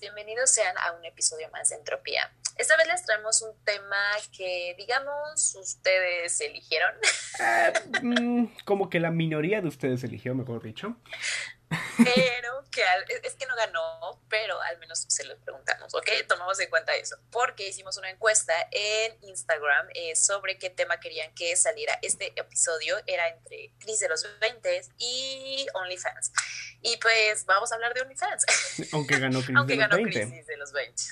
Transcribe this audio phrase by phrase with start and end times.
[0.00, 2.28] Bienvenidos sean a un episodio más de Entropía.
[2.56, 3.96] Esta vez les traemos un tema
[4.36, 6.92] que, digamos, ustedes eligieron.
[7.38, 7.72] Ah,
[8.02, 10.96] mm, como que la minoría de ustedes eligió, mejor dicho.
[11.68, 12.82] Pero que
[13.22, 16.08] es que no ganó, pero al menos se lo preguntamos, ¿ok?
[16.28, 21.32] Tomamos en cuenta eso, porque hicimos una encuesta en Instagram eh, sobre qué tema querían
[21.34, 21.98] que saliera.
[22.02, 26.32] Este episodio era entre Cris de los 20 y OnlyFans.
[26.82, 28.44] Y pues vamos a hablar de OnlyFans.
[28.92, 30.44] Aunque ganó Cris de, los 20.
[30.44, 31.02] de los 20.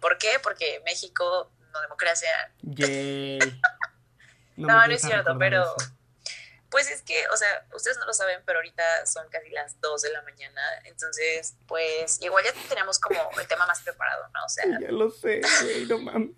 [0.00, 0.38] ¿Por qué?
[0.42, 2.30] Porque México, no democracia.
[2.62, 3.38] Yay.
[4.56, 5.74] No, no, es cierto, pero...
[6.74, 10.02] Pues es que, o sea, ustedes no lo saben, pero ahorita son casi las 2
[10.02, 14.44] de la mañana, entonces, pues igual ya teníamos como el tema más preparado, ¿no?
[14.44, 14.64] O sea...
[14.80, 15.40] Ya lo sé,
[15.88, 16.34] no mames.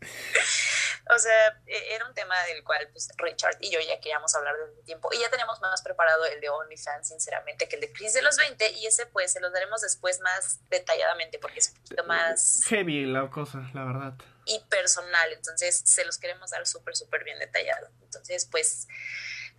[1.14, 4.56] o sea, e, era un tema del cual pues, Richard y yo ya queríamos hablar
[4.56, 7.92] desde un tiempo y ya teníamos más preparado el de OnlyFans, sinceramente, que el de
[7.92, 11.68] Chris de los 20 y ese pues se los daremos después más detalladamente porque es
[11.68, 12.64] un poquito más...
[12.66, 14.14] Heavy la cosa, la verdad.
[14.44, 17.90] Y personal, entonces se los queremos dar súper, súper bien detallado.
[18.00, 18.88] Entonces, pues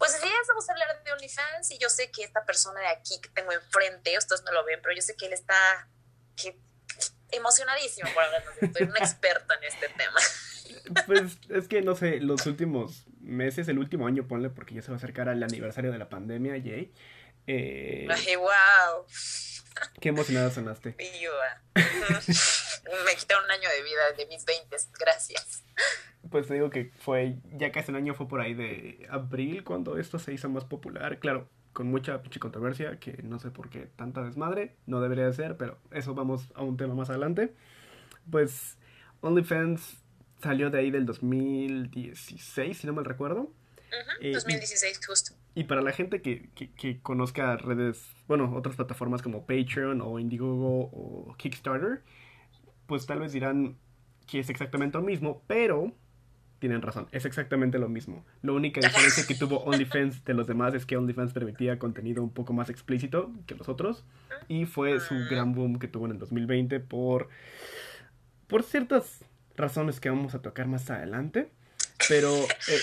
[0.03, 3.21] pues sí, vamos a hablar de OnlyFans y yo sé que esta persona de aquí
[3.21, 5.55] que tengo enfrente, ustedes no lo ven, pero yo sé que él está
[7.31, 10.19] emocionadísimo por hablarnos de esto, un experto en este tema.
[11.05, 14.89] Pues es que no sé, los últimos meses, el último año, ponle, porque ya se
[14.89, 16.91] va a acercar al aniversario de la pandemia, Jay.
[17.47, 19.05] Eh, Ay, wow.
[19.99, 20.95] Qué emocionada sonaste.
[23.05, 25.63] Me quitaron un año de vida de mis 20, gracias
[26.33, 29.99] pues te digo que fue, ya casi un año fue por ahí de abril cuando
[29.99, 31.19] esto se hizo más popular.
[31.19, 35.33] Claro, con mucha pinche controversia, que no sé por qué tanta desmadre, no debería de
[35.33, 37.53] ser, pero eso vamos a un tema más adelante.
[38.31, 38.77] Pues
[39.21, 39.97] OnlyFans
[40.41, 43.51] salió de ahí del 2016, si no me recuerdo.
[44.21, 45.35] 2016, eh, justo.
[45.53, 50.19] Y para la gente que, que, que, conozca redes, bueno, otras plataformas como Patreon o
[50.19, 52.01] Indiegogo o Kickstarter,
[52.85, 53.75] pues tal vez dirán
[54.27, 55.93] que es exactamente lo mismo, pero
[56.63, 58.23] tienen razón, es exactamente lo mismo.
[58.41, 62.29] La única diferencia que tuvo OnlyFans de los demás es que OnlyFans permitía contenido un
[62.29, 64.05] poco más explícito que los otros.
[64.47, 67.27] Y fue su gran boom que tuvo en el 2020 por,
[68.47, 69.25] por ciertas
[69.57, 71.49] razones que vamos a tocar más adelante.
[72.07, 72.79] Pero eh,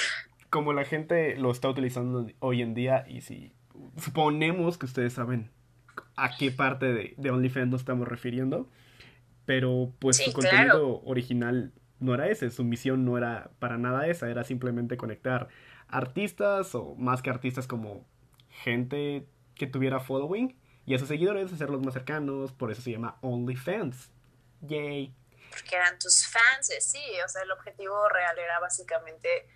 [0.51, 3.55] como la gente lo está utilizando hoy en día y si
[3.97, 5.51] suponemos que ustedes saben
[6.17, 8.69] a qué parte de, de OnlyFans nos estamos refiriendo,
[9.47, 14.31] pero pues su contenido original no era ese, su misión no era para nada esa,
[14.31, 15.49] era simplemente conectar
[15.89, 18.07] artistas o más que artistas como
[18.49, 23.19] gente que tuviera following y a sus seguidores hacerlos más cercanos, por eso se llama
[23.21, 24.11] OnlyFans.
[24.63, 25.15] Yay.
[25.51, 29.49] Porque eran tus fans, sí, o sea, el objetivo real era básicamente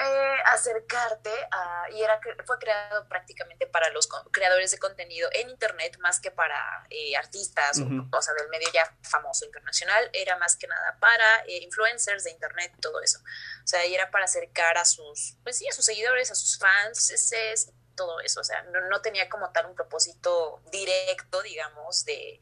[0.00, 5.98] eh, acercarte a, y era, fue creado prácticamente para los creadores de contenido en Internet
[5.98, 10.68] más que para eh, artistas o, sea, del medio ya famoso internacional, era más que
[10.68, 13.18] nada para eh, influencers de Internet, todo eso.
[13.18, 16.58] O sea, y era para acercar a sus, pues sí, a sus seguidores, a sus
[16.58, 17.54] fans, ese,
[17.96, 18.40] todo eso.
[18.40, 22.38] O sea, no, no tenía como tal un propósito directo, digamos, de,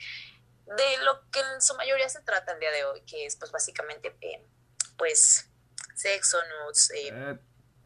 [0.77, 3.50] de lo que en su mayoría se trata el día de hoy, que es pues
[3.50, 4.15] básicamente,
[4.99, 5.49] pues
[5.96, 6.90] sexo, nudes.
[6.90, 7.38] Eh, eh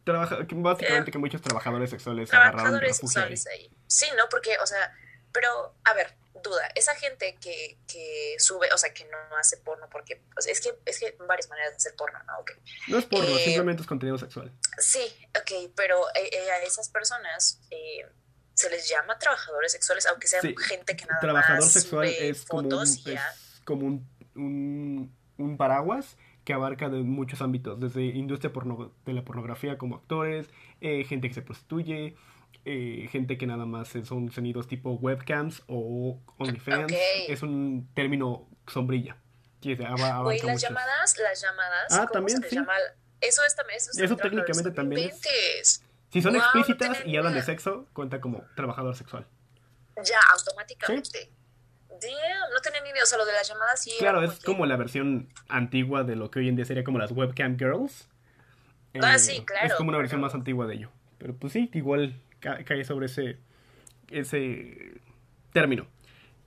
[0.05, 3.69] básicamente eh, que muchos trabajadores sexuales trabajadores sexuales ahí.
[3.87, 4.27] Sí, ¿no?
[4.29, 4.93] Porque, o sea,
[5.31, 9.87] pero, a ver, duda, esa gente que, que sube, o sea, que no hace porno,
[9.91, 12.39] porque o sea, es que es que varias maneras de hacer porno, ¿no?
[12.39, 12.55] Okay.
[12.87, 14.51] No es porno, eh, simplemente es contenido sexual.
[14.79, 15.01] Sí,
[15.39, 17.61] ok, pero a esas personas
[18.53, 22.67] se les llama trabajadores sexuales, aunque sean gente que nada Trabajador más sexual es como,
[22.67, 26.17] un, es como un, un, un paraguas
[26.51, 28.51] que abarca de muchos ámbitos, desde industria
[29.05, 30.49] de la pornografía como actores,
[30.81, 32.17] eh, gente que se prostituye,
[32.65, 36.91] eh, gente que nada más son sonidos tipo webcams o OnlyFans.
[37.29, 39.15] Es un término sombrilla.
[39.61, 41.85] Que las llamadas, las llamadas.
[41.91, 42.43] Ah, también.
[42.49, 42.57] sí.
[43.21, 43.77] Eso es también.
[43.77, 45.09] Eso, eso técnicamente también.
[45.09, 49.25] Es, si son explícitas y hablan de sexo, cuenta como trabajador sexual.
[50.03, 51.31] Ya, automáticamente
[52.53, 53.91] no tenía ni idea, o sea, lo de las llamadas sí.
[53.99, 57.11] Claro, es como la versión antigua de lo que hoy en día sería como las
[57.11, 58.07] webcam girls.
[59.01, 59.67] Ah, sí, eh, claro.
[59.67, 60.89] Es como una versión más antigua de ello.
[61.17, 63.37] Pero pues sí, igual cae sobre ese,
[64.09, 64.99] ese
[65.53, 65.87] término.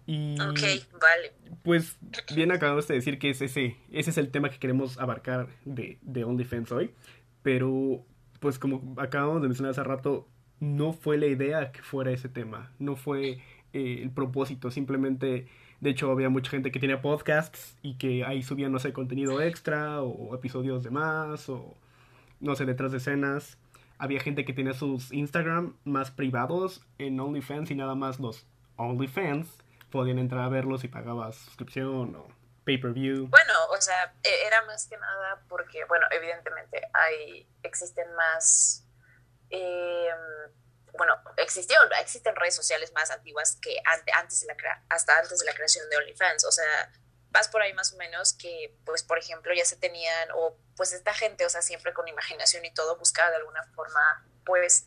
[0.06, 0.60] Y, ok,
[1.00, 1.32] vale.
[1.62, 1.96] Pues
[2.34, 5.98] bien acabamos de decir que es ese, ese es el tema que queremos abarcar de,
[6.02, 6.94] de OnlyFans hoy.
[7.42, 8.04] Pero,
[8.40, 10.28] pues como acabamos de mencionar hace rato,
[10.60, 12.72] no fue la idea que fuera ese tema.
[12.78, 13.40] No fue
[13.74, 15.48] eh, el propósito, simplemente,
[15.80, 19.42] de hecho había mucha gente que tenía podcasts y que ahí subían, no sé, contenido
[19.42, 21.74] extra o episodios de más o,
[22.40, 23.58] no sé, detrás de escenas.
[23.98, 29.58] Había gente que tenía sus Instagram más privados en OnlyFans y nada más los OnlyFans
[29.90, 32.28] podían entrar a verlos si pagabas suscripción o
[32.64, 33.26] pay-per-view.
[33.28, 38.86] Bueno, o sea, e, era más que nada porque, bueno, evidentemente hay, existen más,
[39.50, 40.08] eh,
[40.96, 43.76] bueno, existió, existen redes sociales más antiguas que
[44.14, 46.92] antes de la, hasta antes de la creación de OnlyFans, o sea,
[47.30, 50.92] vas por ahí más o menos que, pues, por ejemplo, ya se tenían, o pues
[50.92, 54.86] esta gente, o sea, siempre con imaginación y todo, buscaba de alguna forma, pues,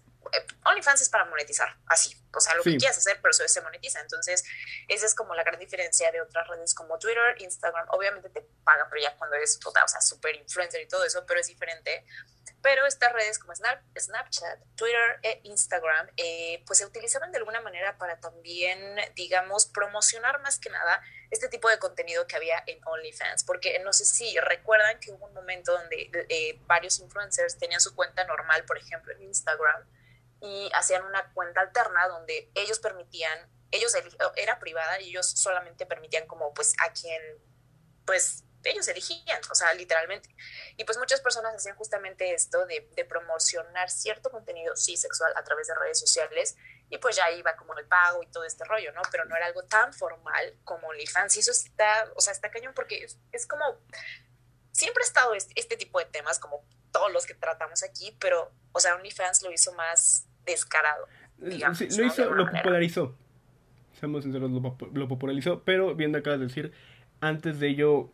[0.65, 4.00] OnlyFans es para monetizar, así, o sea, lo que quieras hacer, pero eso se monetiza.
[4.00, 4.44] Entonces,
[4.88, 7.88] esa es como la gran diferencia de otras redes como Twitter, Instagram.
[7.89, 11.25] Obviamente te pagan, pero ya cuando eres, total, o sea, super influencer y todo eso,
[11.25, 12.06] pero es diferente.
[12.62, 17.62] Pero estas redes como Snap, Snapchat, Twitter e Instagram, eh, pues se utilizaban de alguna
[17.62, 22.80] manera para también, digamos, promocionar más que nada este tipo de contenido que había en
[22.85, 23.44] OnlyFans.
[23.44, 27.95] Porque no sé si recuerdan que hubo un momento donde eh, varios influencers tenían su
[27.95, 29.85] cuenta normal, por ejemplo, en Instagram
[30.42, 33.94] y hacían una cuenta alterna donde ellos permitían, ellos
[34.36, 37.22] era privada y ellos solamente permitían como pues a quien
[38.06, 40.36] pues ellos elegían, o sea, literalmente.
[40.75, 45.44] Y pues muchas personas hacían justamente esto de, de, promocionar cierto contenido, sí, sexual a
[45.44, 46.56] través de redes sociales
[46.90, 49.01] y pues ya iba como el pago y todo este rollo, ¿no?
[49.12, 52.74] Pero no era algo tan formal como OnlyFans y eso está, o sea, está cañón
[52.74, 53.63] porque es, es como,
[54.77, 58.51] siempre ha estado este, este, tipo de temas como todos los que tratamos aquí, pero,
[58.71, 61.07] o sea, OnlyFans lo hizo más descarado.
[61.38, 63.15] Digamos, sí, lo hizo, lo popularizó.
[64.00, 66.71] Seamos sinceros, lo, lo, popularizó, pero bien acabas de decir,
[67.21, 68.12] antes de ello,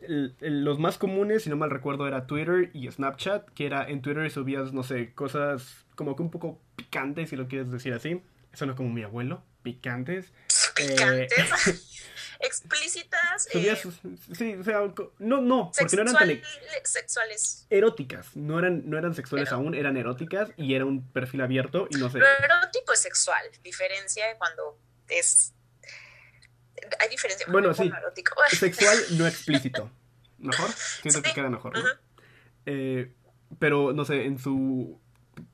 [0.00, 3.88] el, el, los más comunes, si no mal recuerdo, era Twitter y Snapchat, que era
[3.88, 7.92] en Twitter subías, no sé, cosas como que un poco picantes, si lo quieres decir
[7.92, 8.22] así.
[8.52, 10.32] Eso no es como mi abuelo, picantes.
[10.86, 11.68] Picantes.
[11.68, 11.80] Eh,
[12.40, 13.48] explícitas.
[13.54, 13.76] Eh,
[14.36, 16.42] sí, o sea, no, no, porque no eran tan
[16.84, 17.66] sexuales.
[17.70, 21.96] Eróticas, no eran, no eran sexuales aún, eran eróticas y era un perfil abierto y
[21.96, 22.18] no sé.
[22.18, 24.78] Pero erótico es sexual, diferencia de cuando
[25.08, 25.54] es...
[27.00, 27.46] Hay diferencia.
[27.50, 27.90] Bueno, sí.
[27.96, 28.34] Erótico.
[28.48, 29.90] Sexual no explícito.
[30.38, 30.70] ¿Mejor?
[31.02, 31.84] Siento que queda mejor, ¿no?
[32.66, 33.12] eh,
[33.58, 35.00] pero, no sé, en su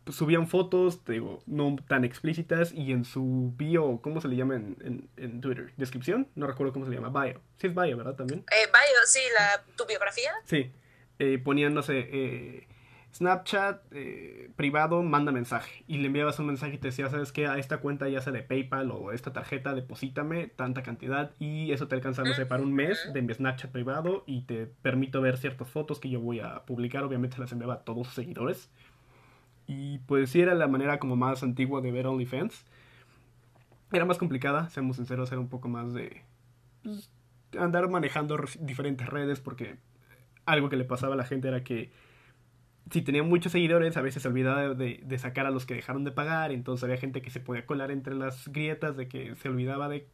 [0.08, 4.56] subían fotos, te digo, no tan explícitas y en su bio, ¿cómo se le llama
[4.56, 5.72] en, en, Twitter?
[5.76, 6.28] ¿Descripción?
[6.34, 7.40] No recuerdo cómo se le llama, bio.
[7.56, 8.14] Sí es bio, ¿verdad?
[8.14, 8.40] También.
[8.40, 10.32] Eh, bio, sí, la, tu biografía.
[10.44, 10.72] Sí,
[11.18, 12.68] eh, ponían, no sé, eh,
[13.14, 17.46] Snapchat eh, privado manda mensaje y le enviabas un mensaje y te decía, ¿sabes qué?
[17.46, 21.86] A esta cuenta ya sea de PayPal o esta tarjeta, deposítame tanta cantidad y eso
[21.86, 25.38] te alcanza, no sé, para un mes de mi Snapchat privado y te permito ver
[25.38, 28.68] ciertas fotos que yo voy a publicar, obviamente las enviaba a todos sus seguidores.
[29.66, 32.64] Y pues sí era la manera como más antigua de ver OnlyFans.
[33.92, 36.22] Era más complicada, seamos sinceros, era un poco más de
[36.82, 37.10] pues,
[37.58, 39.76] andar manejando diferentes redes porque
[40.46, 41.92] algo que le pasaba a la gente era que
[42.90, 46.04] si tenía muchos seguidores a veces se olvidaba de, de, sacar a los que dejaron
[46.04, 49.48] de pagar, entonces había gente que se podía colar entre las grietas de que se
[49.48, 50.06] olvidaba de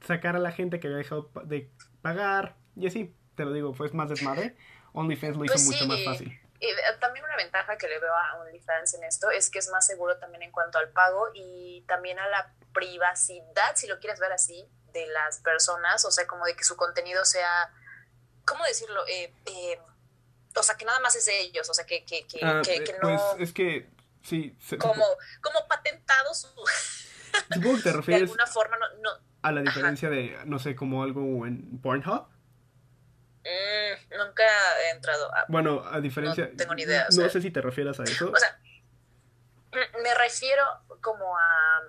[0.00, 1.70] sacar a la gente que había dejado de
[2.02, 4.56] pagar y así, te lo digo, fue más desmadre.
[4.92, 6.32] OnlyFans lo hizo pues mucho más fácil.
[6.60, 6.68] Y
[7.00, 10.18] también una ventaja que le veo a OnlyFans en esto es que es más seguro
[10.18, 14.68] también en cuanto al pago y también a la privacidad, si lo quieres ver así,
[14.92, 17.72] de las personas, o sea, como de que su contenido sea,
[18.44, 19.06] ¿cómo decirlo?
[19.06, 19.78] Eh, eh,
[20.56, 22.76] o sea, que nada más es de ellos, o sea, que, que, que, ah, que,
[22.76, 23.34] eh, no...
[23.36, 23.88] Pues es que,
[24.22, 24.56] sí.
[24.80, 25.04] como,
[25.40, 26.48] como patentado su...
[27.52, 28.22] Supongo que te refieres...
[28.22, 28.88] De alguna forma, no...
[29.00, 32.26] no a la diferencia de, no sé, como algo en Pornhub.
[33.48, 34.44] Mm, nunca
[34.82, 35.46] he entrado a...
[35.48, 36.48] Bueno, a diferencia...
[36.48, 37.06] No tengo ni idea.
[37.10, 38.30] no sé si te refieres a eso.
[38.30, 38.60] O sea,
[40.02, 40.64] me refiero
[41.00, 41.82] como a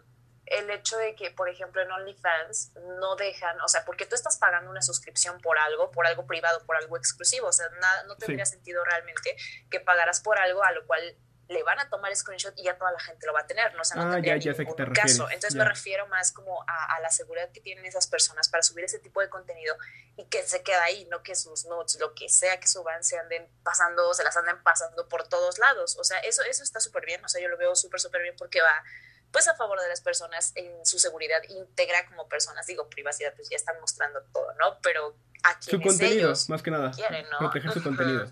[0.50, 4.38] el hecho de que, por ejemplo, en OnlyFans no dejan, o sea, porque tú estás
[4.38, 8.16] pagando una suscripción por algo, por algo privado, por algo exclusivo, o sea, nada, no
[8.16, 9.36] tendría sentido realmente
[9.70, 11.02] que pagaras por algo a lo cual
[11.50, 13.82] le van a tomar screenshot y ya toda la gente lo va a tener, ¿no?
[13.82, 15.28] O sea, no ah, ya, ya sé que te caso.
[15.32, 19.00] Entonces me refiero más como a, la seguridad que tienen esas personas para subir ese
[19.00, 19.76] tipo de contenido
[20.16, 23.18] y que se queda ahí, no que sus notes, lo que sea que suban, se
[23.18, 25.98] anden pasando, se las anden pasando por todos lados.
[25.98, 28.36] O sea, eso, eso está súper bien, o sea, yo lo veo súper, súper bien
[28.38, 28.84] porque va
[29.32, 32.68] pues a favor de las personas en su seguridad íntegra como personas.
[32.68, 34.80] Digo, privacidad, pues ya están mostrando todo, ¿no?
[34.82, 36.92] Pero a quienes su contenido, ellos más que nada.
[36.92, 37.40] Quieren, ¿no?
[37.40, 38.32] Proteger su contenido.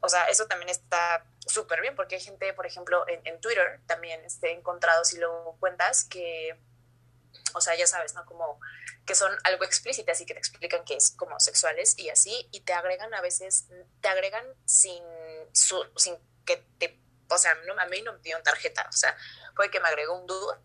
[0.00, 3.80] O sea, eso también está súper bien, porque hay gente, por ejemplo, en, en Twitter
[3.86, 6.56] también este, encontrado, si lo cuentas, que,
[7.54, 8.24] o sea, ya sabes, ¿no?
[8.24, 8.60] Como
[9.04, 12.60] que son algo explícitas y que te explican que es como sexuales y así, y
[12.60, 13.66] te agregan a veces,
[14.00, 15.02] te agregan sin,
[15.52, 19.16] su, sin que te, o sea, no, a mí no me dieron tarjeta, o sea,
[19.56, 20.62] fue que me agregó un dudo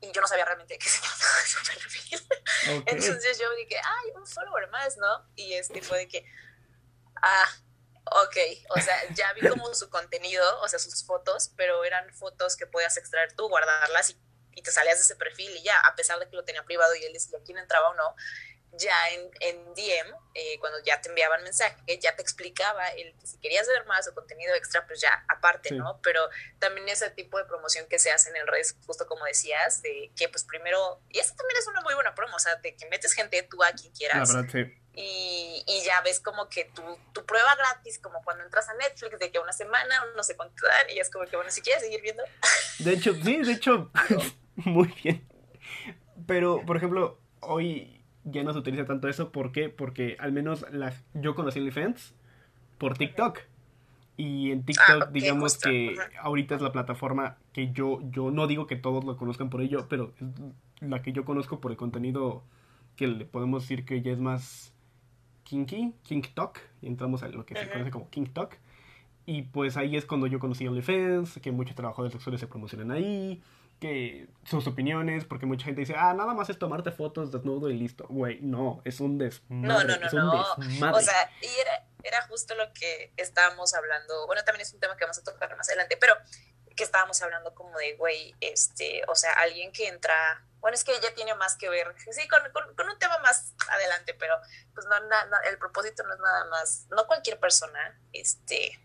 [0.00, 2.28] y yo no sabía realmente de qué se trataba su perfil.
[2.86, 5.28] Entonces yo dije, ay, un follower más, ¿no?
[5.34, 6.24] Y este fue de que,
[7.16, 7.48] ah,
[8.10, 8.36] Ok,
[8.70, 12.66] o sea, ya vi como su contenido, o sea, sus fotos, pero eran fotos que
[12.66, 14.20] podías extraer tú, guardarlas y,
[14.52, 16.94] y te salías de ese perfil y ya, a pesar de que lo tenía privado
[16.94, 18.14] y él decía quién entraba o no,
[18.72, 23.26] ya en, en DM, eh, cuando ya te enviaban mensaje, ya te explicaba el que
[23.26, 26.00] si querías ver más o contenido extra, pues ya aparte, ¿no?
[26.02, 30.12] Pero también ese tipo de promoción que se hace en redes, justo como decías, de
[30.16, 32.86] que pues primero, y eso también es una muy buena promo, o sea, de que
[32.88, 34.28] metes gente tú a quien quieras.
[34.28, 34.77] La verdad, sí.
[34.94, 39.18] Y, y, ya ves como que tu, tu, prueba gratis, como cuando entras a Netflix,
[39.20, 41.82] de que una semana, no sé cuánto dan, y es como que, bueno, si quieres
[41.82, 42.22] seguir viendo.
[42.80, 43.90] De hecho, sí, de hecho,
[44.56, 45.26] muy bien.
[46.26, 49.30] Pero, por ejemplo, hoy ya no se utiliza tanto eso.
[49.32, 49.68] ¿Por qué?
[49.68, 52.14] Porque al menos la, yo conocí OnlyFans
[52.78, 53.40] por TikTok.
[54.16, 58.66] Y en TikTok, ah, digamos que ahorita es la plataforma que yo, yo no digo
[58.66, 62.42] que todos lo conozcan por ello, pero es la que yo conozco por el contenido
[62.96, 64.74] que le podemos decir que ya es más
[65.48, 68.54] kinky, TikTok y entramos a lo que se conoce como TikTok
[69.26, 73.42] Y pues ahí es cuando yo conocí OnlyFans, que muchos trabajadores sexuales se promocionan ahí,
[73.80, 77.78] que sus opiniones, porque mucha gente dice, ah, nada más es tomarte fotos desnudo y
[77.78, 78.06] listo.
[78.08, 79.68] Güey, no, es un desmadre.
[79.68, 80.46] No, no, no,
[80.80, 80.96] no.
[80.96, 84.26] O sea, y era, era justo lo que estábamos hablando.
[84.26, 86.14] Bueno, también es un tema que vamos a tocar más adelante, pero
[86.76, 90.44] que estábamos hablando como de, güey, este, o sea, alguien que entra.
[90.60, 92.40] Bueno, es que ella tiene más que ver, sí, con,
[92.74, 94.36] con, un tema más adelante, pero
[94.74, 94.96] pues no,
[95.44, 98.78] el propósito no es nada más, no cualquier persona, este,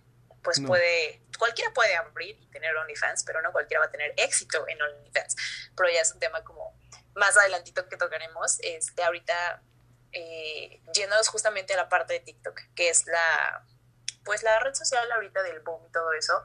[0.44, 4.68] pues puede, cualquiera puede abrir y tener OnlyFans, pero no cualquiera va a tener éxito
[4.68, 5.36] en OnlyFans.
[5.75, 6.77] Pero ya es un tema como
[7.15, 8.60] más adelantito que tocaremos.
[8.60, 9.63] Este, ahorita,
[10.12, 13.65] eh, yéndonos justamente a la parte de TikTok, que es la,
[14.25, 16.44] pues la red social ahorita del boom y todo eso.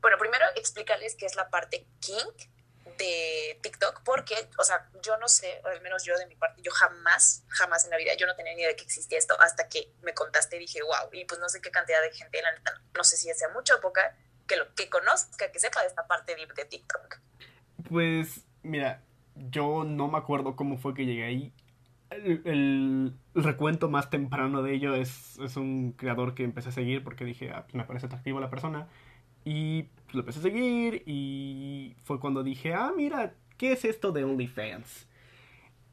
[0.00, 2.57] Bueno, primero explicarles qué es la parte kink
[2.98, 6.70] de TikTok porque, o sea, yo no sé, al menos yo de mi parte, yo
[6.72, 9.68] jamás, jamás en la vida, yo no tenía ni idea de que existía esto hasta
[9.68, 12.52] que me contaste y dije, wow, y pues no sé qué cantidad de gente, la
[12.52, 15.86] neta, no sé si sea mucha o poca, que lo que conozca, que sepa de
[15.86, 17.20] esta parte de, de TikTok.
[17.88, 19.02] Pues, mira,
[19.34, 21.52] yo no me acuerdo cómo fue que llegué ahí.
[22.10, 27.24] El, recuento más temprano de ello es, es, un creador que empecé a seguir porque
[27.24, 28.88] dije, ah, pues me parece atractivo la persona.
[29.44, 34.24] Y lo empecé a seguir y fue cuando dije, ah, mira, ¿qué es esto de
[34.24, 35.08] OnlyFans?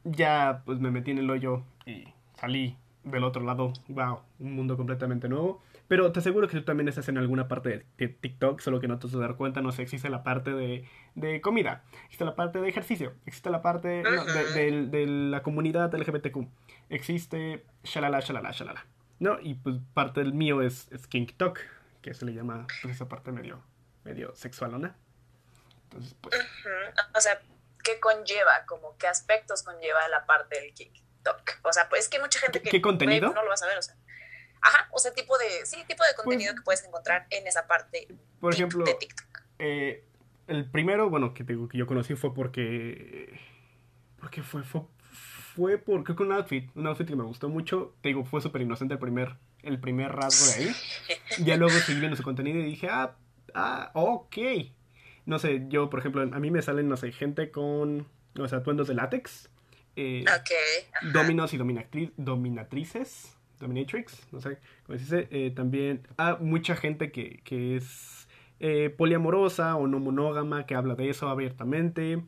[0.04, 2.04] Ya pues me metí en el hoyo y
[2.36, 3.72] salí del otro lado.
[3.88, 5.62] Wow, un mundo completamente nuevo.
[5.88, 8.98] Pero te aseguro que tú también estás en alguna parte de TikTok, solo que no
[8.98, 9.62] te vas a dar cuenta.
[9.62, 13.62] No sé, existe la parte de, de comida, existe la parte de ejercicio, existe la
[13.62, 16.38] parte de, de, la comunidad LGBTQ,
[16.90, 18.84] existe shalala, shalala, shalala.
[19.20, 19.38] ¿No?
[19.40, 21.60] Y pues parte del mío es, es TikTok,
[22.02, 23.60] que se le llama pues, esa parte medio
[24.06, 24.96] medio sexualona.
[25.84, 26.34] Entonces, pues.
[27.14, 27.40] O sea,
[27.82, 28.64] ¿qué conlleva?
[28.66, 31.60] Como, ¿qué aspectos conlleva la parte del TikTok?
[31.62, 32.70] O sea, pues es que mucha gente que.
[32.70, 33.32] ¿Qué contenido?
[33.34, 33.96] no lo vas a ver, o sea.
[34.62, 35.66] Ajá, o sea, tipo de.
[35.66, 38.08] Sí, tipo de pues, contenido que puedes encontrar en esa parte
[38.40, 39.42] por ejemplo, de TikTok.
[39.58, 40.04] Eh,
[40.46, 43.38] el primero, bueno, que, digo, que yo conocí fue porque.
[44.18, 44.82] Porque fue, fue,
[45.54, 47.94] fue por, creo que un outfit, un outfit que me gustó mucho.
[48.00, 50.76] Te digo, fue súper inocente el primer, el primer rasgo de ahí.
[51.44, 53.16] ya luego seguí viendo su contenido y dije, ah,
[53.54, 54.36] ah, ok.
[55.24, 58.06] No sé, yo, por ejemplo, a mí me salen, no sé, gente con,
[58.38, 59.50] o sea, atuendos de látex.
[59.96, 60.24] Eh,
[61.12, 61.56] dominos y
[62.16, 63.36] dominatrices.
[63.60, 65.28] Dominatrix, no sé cómo se dice.
[65.30, 68.28] Eh, también, ah, mucha gente que, que es
[68.60, 72.22] eh, poliamorosa o no monógama, que habla de eso abiertamente.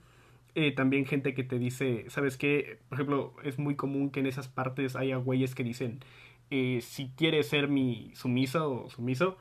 [0.54, 2.78] Eh, también gente que te dice, ¿sabes qué?
[2.88, 6.00] Por ejemplo, es muy común que en esas partes haya güeyes que dicen,
[6.50, 9.36] si quieres ser mi sumiso o sumiso,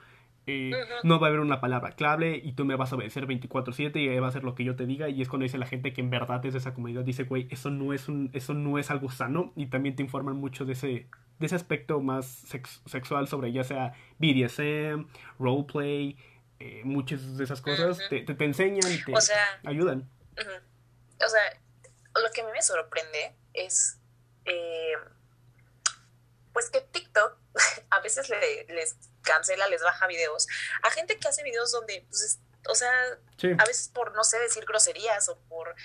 [0.47, 0.71] eh,
[1.03, 4.19] no va a haber una palabra clave y tú me vas a obedecer 24/7 y
[4.19, 6.01] va a ser lo que yo te diga y es cuando dice la gente que
[6.01, 8.89] en verdad es de esa comunidad dice güey eso no es un eso no es
[8.89, 11.07] algo sano y también te informan mucho de ese
[11.39, 12.25] de ese aspecto más
[12.85, 15.05] sexual sobre ya sea BDSM
[15.37, 16.17] roleplay
[16.59, 17.99] eh, muchas de esas cosas.
[18.09, 19.13] Te, te, enseñan y te
[19.63, 20.09] ayudan.
[20.35, 21.61] o sea
[22.15, 23.99] lo que a mí me sorprende es
[24.45, 24.93] eh,
[26.53, 27.37] pues que TikTok
[27.89, 28.29] a veces
[28.69, 30.47] les cancela, les baja videos.
[30.83, 32.91] A gente que hace videos donde, pues, o sea,
[33.59, 35.75] a veces por, no sé, decir groserías o por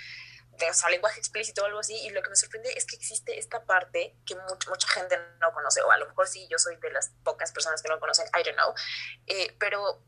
[0.53, 3.37] o sea, lenguaje explícito o algo así, y lo que me sorprende es que existe
[3.39, 6.91] esta parte que mucha gente no conoce, o a lo mejor sí, yo soy de
[6.91, 8.73] las pocas personas que no conocen, I don't know,
[9.27, 10.03] eh, pero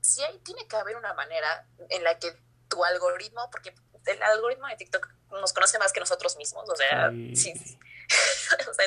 [0.00, 2.36] sí hay, tiene que haber una manera en la que
[2.68, 3.74] tu algoritmo, porque
[4.06, 7.78] el algoritmo de TikTok nos conoce más que nosotros mismos, o sea, sí
[8.70, 8.86] o sea,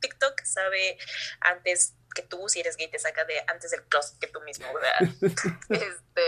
[0.00, 0.98] TikTok sabe
[1.40, 4.66] antes que tú, si eres gay, te saca de antes del closet que tú mismo,
[4.72, 4.94] ¿verdad?
[5.68, 6.24] este,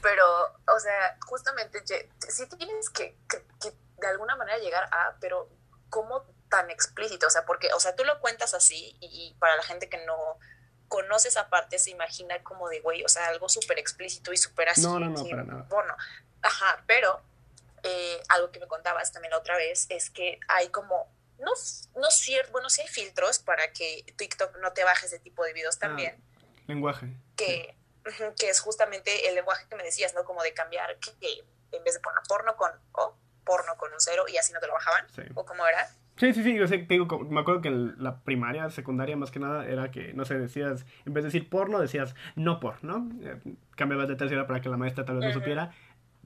[0.00, 0.24] pero,
[0.68, 1.82] o sea, justamente,
[2.28, 5.50] si tienes que, que, de alguna manera llegar a, pero
[5.90, 7.26] ¿cómo tan explícito?
[7.26, 10.38] O sea, porque, o sea, tú lo cuentas así y, para la gente que no
[10.86, 14.70] conoce esa parte se imagina como de, güey, o sea, algo súper explícito y súper
[14.70, 14.82] así.
[14.82, 15.66] No, no, no, para nada.
[15.68, 15.94] Bueno,
[16.42, 17.20] ajá, pero
[17.82, 21.52] eh, algo que me contabas también la otra vez es que hay como, no,
[22.00, 25.52] no cierto, bueno, sí hay filtros para que TikTok no te baje ese tipo de
[25.52, 26.16] videos Ah, también,
[26.66, 27.08] lenguaje.
[27.36, 27.74] que,
[28.06, 30.24] ujú, que es justamente el lenguaje que me decías, ¿no?
[30.24, 31.44] Como de cambiar que, que
[31.76, 34.66] en vez de poner porno con O, porno con un cero y así no te
[34.66, 35.22] lo bajaban, Sí.
[35.34, 35.88] o cómo era.
[36.16, 39.30] Sí, sí, sí, yo sé, te digo, me acuerdo que en la primaria, secundaria, más
[39.30, 42.82] que nada, era que, no sé, decías, en vez de decir porno, decías no por,
[42.82, 43.08] ¿no?
[43.22, 43.38] Eh,
[43.76, 45.38] cambiabas de tercera para que la maestra tal vez no Ujú.
[45.38, 45.72] supiera.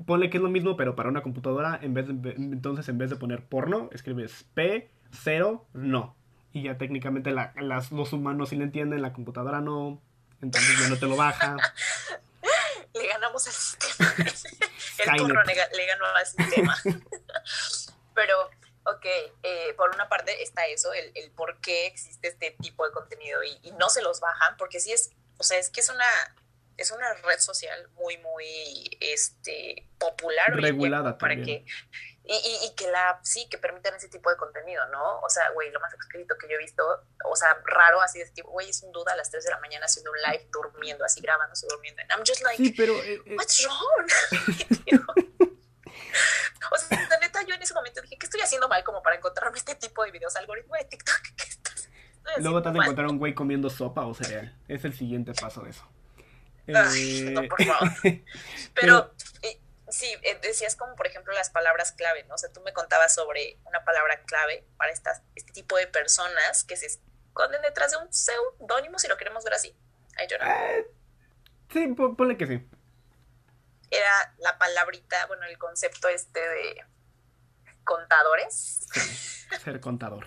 [0.06, 3.10] Ponle que es lo mismo, pero para una computadora, en vez de- entonces en vez
[3.10, 6.16] de poner porno, escribes P, cero, no.
[6.52, 10.00] Y ya técnicamente la- las, los humanos sí le entienden, la computadora no,
[10.42, 11.56] entonces ya no te lo baja.
[12.94, 14.14] Le ganamos al sistema.
[14.18, 16.76] el porno le, ga- le ganó al sistema.
[18.14, 18.50] Pero,
[18.84, 19.06] ok,
[19.42, 23.42] eh, por una parte está eso, el, el por qué existe este tipo de contenido
[23.42, 26.04] y, y no se los bajan, porque sí es, o sea, es que es una,
[26.76, 30.50] es una red social muy, muy este, popular.
[30.50, 31.64] hoy en día Regulada para también.
[31.64, 31.72] que
[32.24, 35.20] y, y, y que la, sí, que permitan ese tipo de contenido, ¿no?
[35.20, 36.84] O sea, güey, lo más explícito que yo he visto,
[37.24, 39.58] o sea, raro así de tipo, güey, es un duda a las 3 de la
[39.58, 42.00] mañana haciendo un live durmiendo, así grabándose durmiendo.
[42.02, 42.94] And I'm just like, Sí, pero...
[43.02, 44.08] eh, eh, what's wrong?
[46.72, 49.16] o sea, la neta, yo en ese momento dije, ¿qué estoy haciendo mal como para
[49.16, 50.36] encontrarme este tipo de videos?
[50.36, 51.88] Algoritmo de TikTok, ¿qué estás?
[52.24, 54.56] estoy luego te has encontrar un güey comiendo sopa o cereal.
[54.68, 55.88] Es el siguiente paso de eso.
[56.68, 57.90] Ay, no, Eh, por favor.
[58.74, 59.60] Pero eh,
[59.92, 62.34] sí, eh, decías como por ejemplo las palabras clave, ¿no?
[62.34, 66.64] O sea, tú me contabas sobre una palabra clave para estas, este tipo de personas
[66.64, 69.76] que se esconden detrás de un seudónimo, si lo queremos ver así.
[70.28, 70.50] Don't know.
[70.50, 70.86] eh,
[71.70, 72.66] sí, pon- ponle que sí.
[73.90, 76.84] Era la palabrita, bueno, el concepto este de
[77.84, 78.86] contadores.
[79.62, 80.26] Ser contador.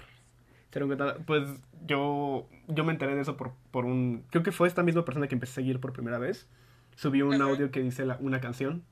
[0.72, 1.26] Ser un contador.
[1.26, 1.44] Pues
[1.86, 4.28] yo, yo me enteré de eso por, por un...
[4.30, 6.48] Creo que fue esta misma persona que empecé a seguir por primera vez.
[6.96, 8.86] Subió un audio que dice la- una canción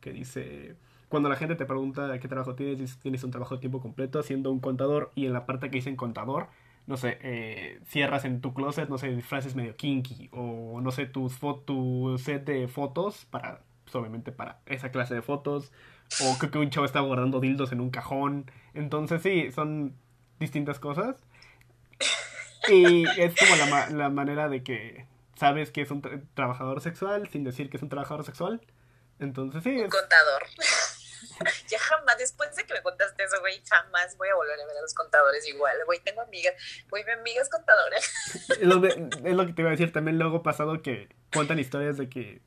[0.00, 0.76] que dice...
[1.08, 4.50] Cuando la gente te pregunta qué trabajo tienes, tienes un trabajo de tiempo completo siendo
[4.50, 6.48] un contador y en la parte que dicen contador,
[6.88, 11.06] no sé, eh, cierras en tu closet, no sé, frases medio kinky o no sé,
[11.06, 15.70] tus tu set de fotos para, pues, obviamente para esa clase de fotos
[16.20, 18.50] o creo que un chavo está guardando dildos en un cajón.
[18.74, 19.94] Entonces sí, son
[20.40, 21.22] distintas cosas.
[22.68, 25.06] Y es como la, ma- la manera de que
[25.36, 28.60] sabes que es un tra- trabajador sexual sin decir que es un trabajador sexual.
[29.18, 30.42] Entonces sí, Un contador.
[31.68, 34.76] ya jamás, después de que me contaste eso, güey, jamás voy a volver a ver
[34.76, 35.76] a los contadores igual.
[35.86, 36.54] Güey, tengo amigas,
[36.90, 37.96] güey, mi amiga es contadora.
[38.48, 42.40] es lo, que te iba a decir también luego pasado que cuentan historias de que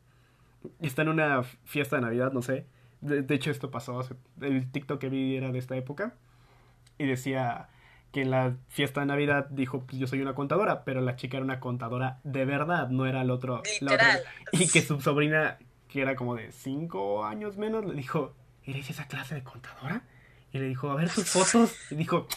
[0.82, 2.65] está en una fiesta de Navidad, no sé.
[3.01, 6.13] De, de hecho esto pasó, hace- el TikTok que vi era de esta época.
[6.97, 7.69] Y decía
[8.12, 11.38] que en la fiesta de Navidad dijo, pues yo soy una contadora, pero la chica
[11.38, 13.62] era una contadora de verdad, no era el otro.
[13.82, 14.13] la otra.
[14.15, 14.23] Literal.
[14.51, 19.08] Y que su sobrina, que era como de 5 años menos, le dijo, ¿eres esa
[19.08, 20.04] clase de contadora?
[20.54, 21.75] Y le dijo, a ver tus fotos.
[21.91, 22.28] Y dijo,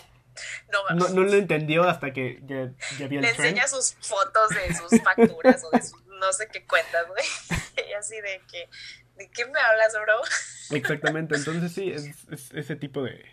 [0.73, 4.49] No, no, no lo entendió hasta que ya, ya vi el le enseña sus fotos
[4.51, 7.25] de sus facturas o de sus no sé qué cuentas, güey.
[7.91, 8.69] Y así de que,
[9.17, 10.77] ¿de qué me hablas, bro?
[10.77, 13.25] Exactamente, entonces sí, es, es ese tipo de...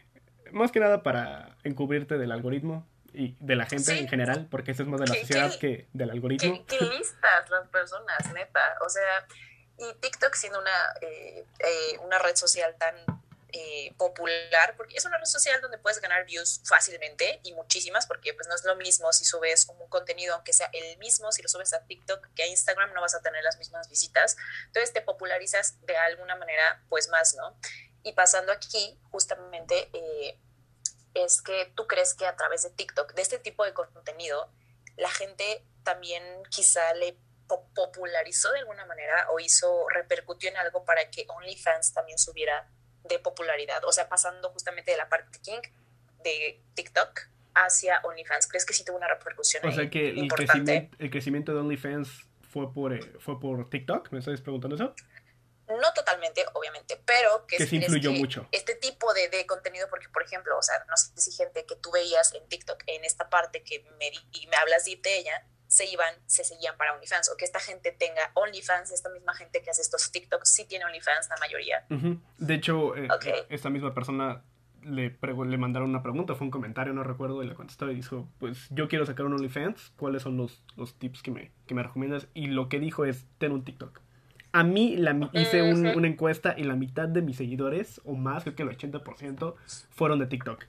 [0.51, 3.99] Más que nada para encubrirte del algoritmo y de la gente Sí.
[3.99, 6.65] en general, porque eso es más de la ¿Qué- sociedad que del algoritmo.
[6.67, 8.75] Qué, qué listas las personas, neta.
[8.85, 9.27] O sea,
[9.79, 12.95] y TikTok siendo una, eh, eh, una red social tan
[13.51, 18.33] eh, popular, porque es una red social donde puedes ganar views fácilmente y muchísimas, porque
[18.33, 21.47] pues no es lo mismo si subes un contenido, aunque sea el mismo, si lo
[21.47, 24.35] subes a TikTok que a Instagram no vas a tener las mismas visitas.
[24.67, 27.57] Entonces te popularizas de alguna manera pues más, ¿no?
[28.03, 29.89] Y pasando aquí, justamente,
[31.13, 34.49] es que tú crees que a través de TikTok, de este tipo de contenido,
[34.95, 37.17] la gente también quizá le
[37.73, 42.69] popularizó de alguna manera o hizo, repercutió en algo para que OnlyFans también subiera
[43.03, 43.83] de popularidad.
[43.85, 45.61] O sea, pasando justamente de la parte king
[46.23, 47.21] de TikTok
[47.55, 48.47] hacia OnlyFans.
[48.47, 50.53] ¿Crees que sí tuvo una repercusión O sea que el importante?
[50.53, 54.93] crecimiento, el crecimiento de OnlyFans fue por, eh, fue por TikTok, ¿me estás preguntando eso?
[55.67, 58.47] No totalmente, obviamente, pero que, Que crees influyó que mucho.
[58.51, 61.75] Este tipo de, de contenido, porque por ejemplo, o sea, no sé si gente que
[61.75, 65.85] tú veías en TikTok, en esta parte que me, y me hablas de ella, se
[65.85, 69.69] iban, se seguían para OnlyFans, o que esta gente tenga OnlyFans, esta misma gente que
[69.69, 71.85] hace estos TikToks sí tiene OnlyFans, la mayoría.
[72.39, 73.07] De hecho, eh,
[73.49, 74.41] esta misma persona
[74.81, 78.27] le, le mandaron una pregunta, fue un comentario, no recuerdo, y le contestó y dijo,
[78.39, 81.83] pues yo quiero sacar un OnlyFans, ¿cuáles son los, los tips que me, que me
[81.83, 82.27] recomiendas?
[82.33, 84.01] Y lo que dijo es, ten un TikTok.
[84.51, 88.41] A mí la, hice un- una encuesta y la mitad de mis seguidores, o más,
[88.41, 89.53] creo que el 80%,
[89.91, 90.65] fueron de TikTok.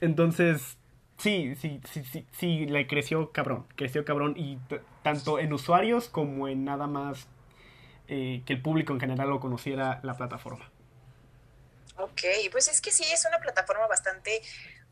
[0.00, 0.78] Entonces,
[1.22, 4.58] sí, sí, sí, sí, sí, le creció cabrón, creció cabrón, y
[5.02, 7.28] tanto en usuarios como en nada más
[8.08, 10.70] eh, que el público en general lo conociera la plataforma.
[11.96, 14.42] Ok, pues es que sí, es una plataforma bastante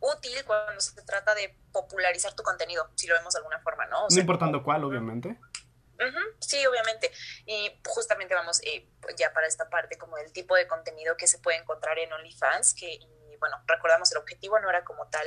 [0.00, 4.06] útil cuando se trata de popularizar tu contenido, si lo vemos de alguna forma, ¿no?
[4.08, 5.36] no importando cuál, obviamente.
[6.38, 7.10] sí, obviamente.
[7.46, 8.88] Y justamente vamos eh,
[9.18, 12.74] ya para esta parte como del tipo de contenido que se puede encontrar en OnlyFans,
[12.74, 15.26] que, y, bueno, recordamos el objetivo no era como tal,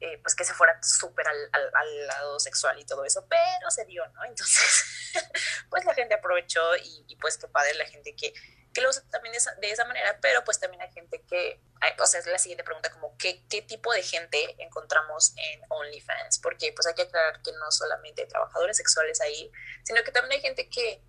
[0.00, 3.84] eh, pues que se fuera súper al, al, lado sexual y todo eso, pero se
[3.84, 4.24] dio, ¿no?
[4.24, 4.84] Entonces,
[5.70, 8.32] pues la gente aprovechó y, pues qué padre la gente que
[8.72, 11.58] que lo usa también de esa, de esa, manera, pero pues también hay gente que,
[11.98, 16.38] o sea, es la siguiente pregunta, como ¿qué, qué tipo de gente encontramos en OnlyFans,
[16.40, 19.50] porque pues hay que aclarar que no solamente hay trabajadores sexuales ahí,
[19.84, 21.02] sino que también hay gente que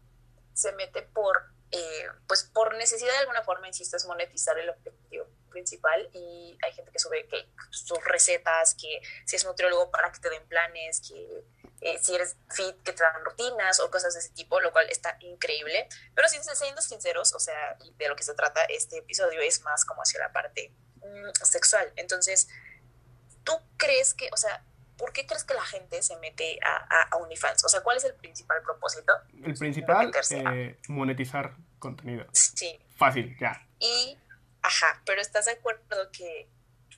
[0.53, 5.27] se mete por, eh, pues por necesidad de alguna forma, insisto, es monetizar el objetivo
[5.59, 10.19] principal y hay gente que sube que sus recetas, que si es nutriólogo para que
[10.19, 11.43] te den planes, que
[11.81, 14.89] eh, si eres fit, que te dan rutinas o cosas de ese tipo, lo cual
[14.89, 15.87] está increíble.
[16.15, 20.01] Pero siendo sinceros, o sea, de lo que se trata este episodio es más como
[20.01, 21.91] hacia la parte mm, sexual.
[21.95, 22.47] Entonces,
[23.43, 24.63] ¿tú crees que, o sea,
[24.97, 27.63] ¿por qué crees que la gente se mete a, a, OnlyFans?
[27.65, 29.13] O sea, ¿cuál es el principal propósito?
[29.43, 32.25] El principal, eh, monetizar contenido.
[32.33, 32.79] Sí.
[32.97, 33.65] Fácil, ya.
[33.79, 34.17] Y,
[34.61, 36.49] ajá, pero ¿estás de acuerdo que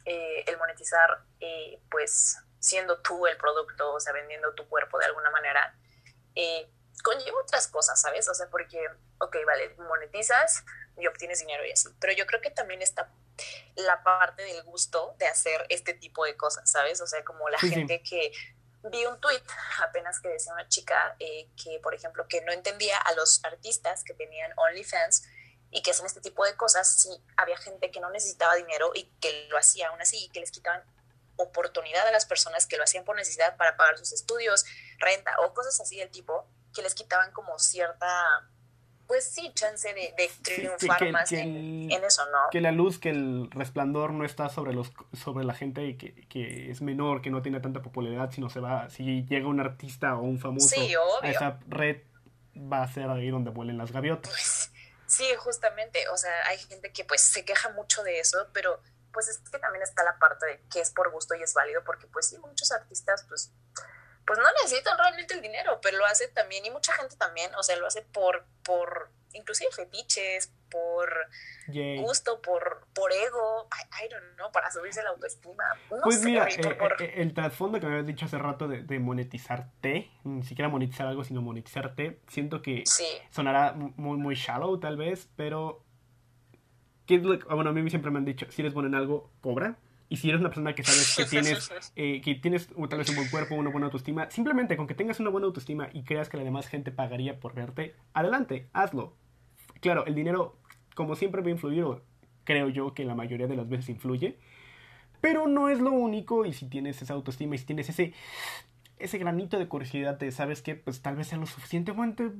[0.05, 1.23] eh, el monetizar,
[1.89, 5.75] pues, siendo tú el producto, o sea, vendiendo tu cuerpo de alguna manera,
[6.35, 6.69] eh,
[7.03, 8.29] conlleva otras cosas, ¿sabes?
[8.29, 8.87] O sea, porque,
[9.19, 10.63] ok, vale, monetizas
[10.97, 13.11] y obtienes dinero y así, pero yo creo que también está
[13.75, 17.01] la parte del gusto de hacer este tipo de cosas, ¿sabes?
[17.01, 18.31] O sea, como la gente que
[18.83, 19.41] vi un tweet
[19.83, 24.03] apenas que decía una chica eh, que, por ejemplo, que no entendía a los artistas
[24.03, 25.23] que tenían OnlyFans
[25.71, 29.05] y que hacen este tipo de cosas si había gente que no necesitaba dinero y
[29.19, 30.83] que lo hacía aún así y que les quitaban
[31.37, 34.65] oportunidad a las personas que lo hacían por necesidad para pagar sus estudios,
[34.99, 38.07] renta o cosas así del tipo, que les quitaban como cierta,
[39.07, 42.49] pues sí, chance de, triunfar más en, eso, ¿no?
[42.51, 46.69] Que la luz, que el resplandor no está sobre los sobre la gente que, que
[46.69, 50.21] es menor, que no tiene tanta popularidad, sino se va, si llega un artista o
[50.21, 50.75] un famoso
[51.21, 52.03] a esa red,
[52.55, 54.31] va a ser ahí donde vuelen las gaviotas.
[54.31, 54.71] Pues,
[55.11, 59.27] sí, justamente, o sea, hay gente que pues se queja mucho de eso, pero pues
[59.27, 62.07] es que también está la parte de que es por gusto y es válido, porque
[62.07, 63.51] pues sí, muchos artistas pues,
[64.25, 67.63] pues no necesitan realmente el dinero, pero lo hace también, y mucha gente también, o
[67.63, 71.09] sea, lo hace por, por inclusive fetiches, por
[71.99, 73.67] gusto, por, por ego,
[74.03, 75.63] I, don't know, para subirse la autoestima.
[76.03, 80.11] pues mira, eh, eh, el trasfondo que me habías dicho hace rato de, de, monetizarte,
[80.23, 82.83] ni siquiera monetizar algo, sino monetizarte, siento que
[83.29, 85.85] sonará muy, muy shallow tal vez, pero
[87.49, 89.75] Ah, bueno, a mí siempre me han dicho, si eres bueno en algo, cobra.
[90.11, 93.15] Y si eres una persona que sabes que tienes, eh, que tienes tal vez un
[93.15, 96.35] buen cuerpo, una buena autoestima, simplemente con que tengas una buena autoestima y creas que
[96.35, 99.15] la demás gente pagaría por verte, adelante, hazlo.
[99.79, 100.57] Claro, el dinero,
[100.95, 102.01] como siempre va a influir, o
[102.43, 104.37] creo yo que la mayoría de las veces influye,
[105.21, 108.13] pero no es lo único y si tienes esa autoestima y si tienes ese,
[108.99, 110.75] ese granito de curiosidad de, ¿sabes qué?
[110.75, 112.33] Pues tal vez sea lo suficientemente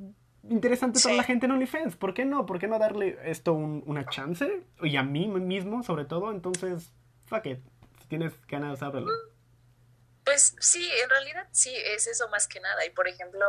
[0.50, 1.96] interesante para la gente en OnlyFans.
[1.96, 2.46] ¿Por qué no?
[2.46, 4.64] ¿Por qué no darle esto una chance?
[4.84, 6.32] Y a mí mismo, sobre todo.
[6.32, 6.92] Entonces,
[7.32, 7.60] fuck it.
[8.02, 9.08] Si tienes ganas, ábrelo.
[10.26, 12.86] Pues sí, en realidad sí, es eso más que nada.
[12.86, 13.46] Y por ejemplo,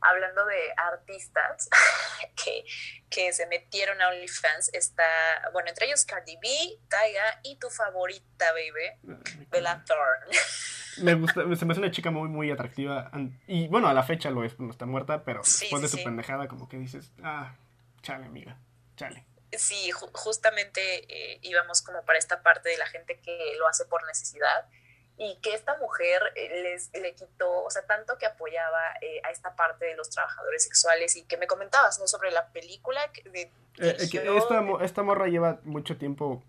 [0.00, 1.68] hablando de artistas
[2.44, 2.64] que,
[3.10, 5.04] que se metieron a OnlyFans, está,
[5.52, 6.48] bueno, entre ellos Cardi B,
[6.88, 9.18] Taiga y tu favorita, baby,
[9.50, 10.36] Bella Thorne.
[11.02, 13.10] me gusta, se me hace una chica muy, muy atractiva.
[13.48, 16.46] Y bueno, a la fecha lo es, no está muerta, pero después de su pendejada,
[16.46, 17.56] como que dices, ah,
[18.02, 18.56] chale, amiga,
[18.96, 19.26] chale.
[19.58, 24.04] Sí, justamente eh, íbamos como para esta parte de la gente que lo hace por
[24.06, 24.66] necesidad
[25.18, 29.30] y que esta mujer eh, les, le quitó, o sea, tanto que apoyaba eh, a
[29.30, 32.06] esta parte de los trabajadores sexuales y que me comentabas, ¿no?
[32.06, 33.00] Sobre la película.
[33.24, 36.42] De, esta, esta morra lleva mucho tiempo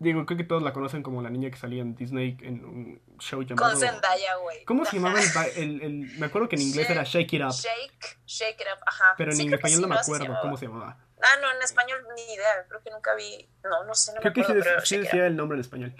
[0.00, 3.02] Digo, creo que todos la conocen como la niña que salía en Disney en un
[3.18, 3.72] show llamado...
[3.72, 4.64] Con Zendaya, güey.
[4.64, 5.18] ¿Cómo se llamaba
[5.56, 7.50] el, el, Me acuerdo que en inglés era Shake It Up.
[7.50, 9.14] Shake, Shake It Up, ajá.
[9.16, 10.98] Pero en español no me acuerdo cómo se llamaba.
[11.22, 12.66] Ah, no, en español ni idea.
[12.68, 13.48] Creo que nunca vi...
[13.64, 15.94] No, no sé, no creo me acuerdo, que sí, decía el nombre en español.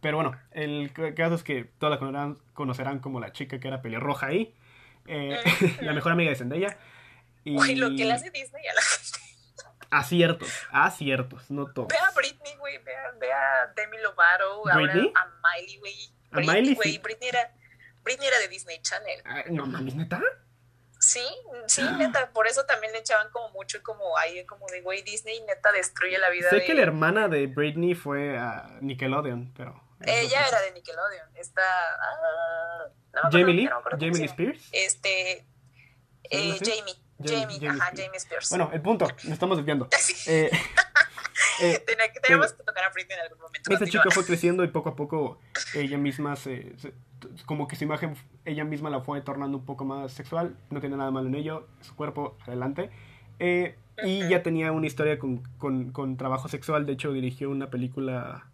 [0.00, 3.82] Pero bueno, el caso es que todos la conocerán, conocerán como la chica que era
[3.82, 4.54] pelirroja ahí.
[5.06, 5.42] Eh,
[5.80, 6.78] la mejor amiga de Zendaya.
[7.44, 7.54] Y...
[7.54, 9.18] Güey, lo que le hace Disney a la gente.
[9.90, 11.88] Aciertos, aciertos, no todos.
[11.88, 15.12] Ve a Britney, güey, ve a, ve a Demi Lovato, ¿Britney?
[15.14, 15.94] ahora a Miley, güey.
[16.30, 16.74] ¿A Miley?
[16.74, 17.50] Güey, Britney era,
[18.02, 19.22] Britney era de Disney Channel.
[19.24, 20.20] Ah, no mames, ¿neta?
[21.08, 21.24] Sí,
[21.66, 25.40] sí, neta, por eso también le echaban como mucho como ahí, como de, güey, Disney
[25.40, 29.82] neta destruye la vida sé que la hermana de Britney fue a Nickelodeon, pero...
[30.00, 31.62] Ella era de Nickelodeon, está...
[31.64, 34.68] Ah, Jamie Lee, Jamie Lee Spears.
[34.70, 35.46] Este,
[36.24, 36.94] eh, Jamie.
[37.20, 38.50] Jamie, ajá, Jamie Spears.
[38.50, 39.88] Bueno, el punto, nos estamos desviando.
[40.26, 40.50] Eh,
[41.60, 41.84] Eh,
[42.22, 43.72] tenemos que tocar a Britney en algún momento.
[43.72, 45.40] Esta chica fue creciendo y poco a poco
[45.74, 46.76] ella misma se,
[47.46, 50.56] como que su imagen ella misma la fue tornando un poco más sexual.
[50.70, 51.66] No tiene nada malo en ello.
[51.80, 52.90] Su cuerpo, adelante.
[53.38, 56.86] Eh, y ya tenía una historia con, con, con, trabajo sexual.
[56.86, 58.46] De hecho, dirigió una película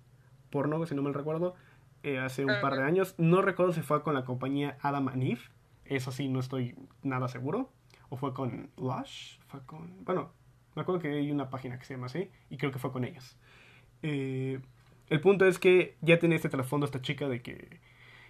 [0.50, 1.54] porno, si no me recuerdo,
[2.02, 3.14] eh, hace un par de años.
[3.18, 5.40] No recuerdo si fue con la compañía Adam and Eve.
[5.84, 7.70] Eso sí, no estoy nada seguro.
[8.08, 9.38] O fue con Lush.
[9.48, 10.04] Fue con.
[10.04, 10.30] Bueno,
[10.74, 12.30] me acuerdo que hay una página que se llama así.
[12.50, 13.36] Y creo que fue con ellos.
[14.02, 14.60] Eh,
[15.08, 17.80] el punto es que ya tiene este trasfondo esta chica de que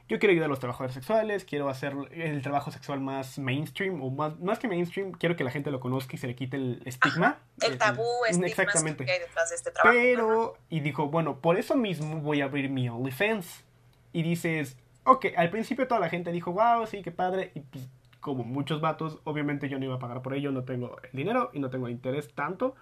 [0.09, 4.11] yo quiero ayudar a los trabajadores sexuales, quiero hacer el trabajo sexual más mainstream, o
[4.11, 6.83] más, más que mainstream, quiero que la gente lo conozca y se le quite el
[6.85, 7.39] estigma.
[7.61, 9.05] el tabú, el, exactamente.
[9.05, 9.97] que hay detrás de este trabajo.
[9.97, 13.65] Pero, y dijo, bueno, por eso mismo voy a abrir mi OnlyFans.
[14.13, 17.89] Y dices, ok, al principio toda la gente dijo, wow, sí, qué padre, y pues,
[18.21, 21.51] como muchos vatos, obviamente yo no iba a pagar por ello, no tengo el dinero
[21.53, 22.75] y no tengo interés tanto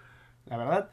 [0.47, 0.91] la verdad.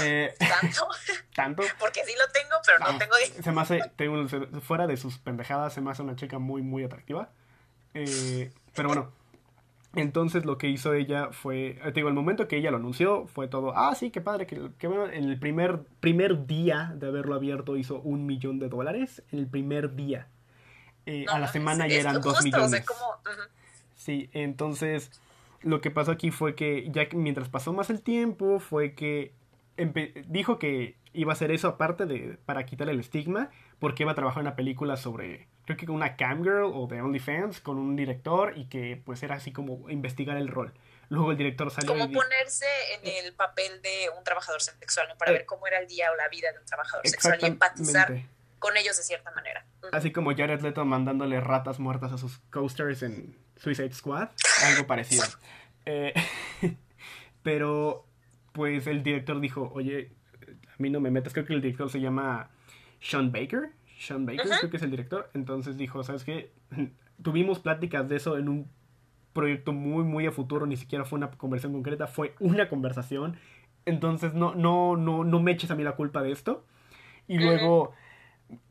[0.00, 0.88] Eh, ¿Tanto?
[1.34, 1.62] ¿Tanto?
[1.78, 5.80] Porque sí lo tengo, pero no, tengo Se me hace, fuera de sus pendejadas, se
[5.80, 7.30] me hace una chica muy, muy atractiva.
[7.94, 9.12] Eh, pero bueno,
[9.94, 13.48] entonces lo que hizo ella fue, te digo, el momento que ella lo anunció fue
[13.48, 17.34] todo, ah, sí, qué padre, que, que bueno, en el primer, primer día de haberlo
[17.34, 20.28] abierto hizo un millón de dólares, en el primer día.
[21.06, 22.84] Eh, a la semana ya eran dos millones.
[23.96, 25.10] Sí, entonces
[25.62, 29.32] lo que pasó aquí fue que ya que mientras pasó más el tiempo fue que
[30.26, 34.14] dijo que iba a hacer eso aparte de para quitarle el estigma porque iba a
[34.14, 37.96] trabajar en una película sobre creo que con una camgirl o de OnlyFans con un
[37.96, 40.74] director y que pues era así como investigar el rol.
[41.08, 45.34] Luego el director salió como ponerse en el papel de un trabajador sexual para eh,
[45.34, 48.22] ver cómo era el día o la vida de un trabajador sexual y empatizar
[48.60, 49.66] con ellos de cierta manera.
[49.90, 54.28] Así como Jared Leto mandándole ratas muertas a sus coasters en Suicide Squad,
[54.64, 55.24] algo parecido.
[55.86, 56.12] Eh,
[57.42, 58.06] pero,
[58.52, 62.00] pues el director dijo, oye, a mí no me metas, creo que el director se
[62.00, 62.50] llama
[63.00, 63.70] Sean Baker.
[63.98, 65.30] Sean Baker, creo que es el director.
[65.34, 66.52] Entonces dijo, ¿sabes qué?
[67.22, 68.70] Tuvimos pláticas de eso en un
[69.32, 73.36] proyecto muy, muy a futuro, ni siquiera fue una conversación concreta, fue una conversación.
[73.86, 76.64] Entonces no, no, no, no me eches a mí la culpa de esto.
[77.28, 77.92] Y luego,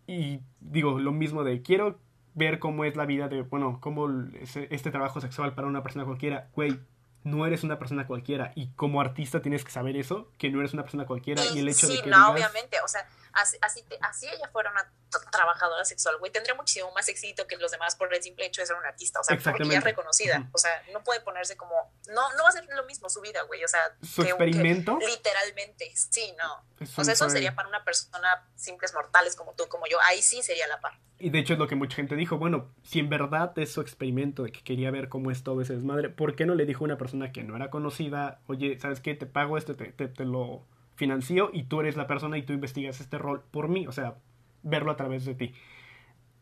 [0.06, 1.98] y digo, lo mismo de quiero
[2.36, 4.10] ver cómo es la vida de, bueno, cómo
[4.42, 6.80] este trabajo sexual para una persona cualquiera, güey,
[7.24, 10.74] no eres una persona cualquiera y como artista tienes que saber eso, que no eres
[10.74, 12.10] una persona cualquiera y el hecho de que...
[12.10, 13.58] no, obviamente, o sea, así,
[14.02, 14.92] así, ella fuera una
[15.32, 18.68] trabajadora sexual, güey, tendría muchísimo más éxito que los demás por el simple hecho de
[18.68, 21.74] ser un artista, o sea, porque ella es reconocida, o sea, no puede ponerse como,
[22.08, 24.98] no, no va a ser lo mismo su vida, güey, o sea, su experimento.
[25.00, 26.64] literalmente, sí, no.
[26.98, 30.42] o sea, eso sería para una persona simples mortales como tú, como yo, ahí sí
[30.44, 30.94] sería la par.
[31.22, 33.82] Y de hecho es lo que mucha gente dijo, bueno, si en verdad es su
[33.82, 36.84] experimento de que quería ver cómo es todo ese desmadre, ¿por qué no le dijo
[36.84, 39.16] a una persona que no era conocida, oye, ¿sabes qué?
[39.16, 40.66] Te pago esto, te, te, te lo
[41.00, 44.18] financio y tú eres la persona y tú investigas este rol por mí, o sea,
[44.62, 45.56] verlo a través de ti.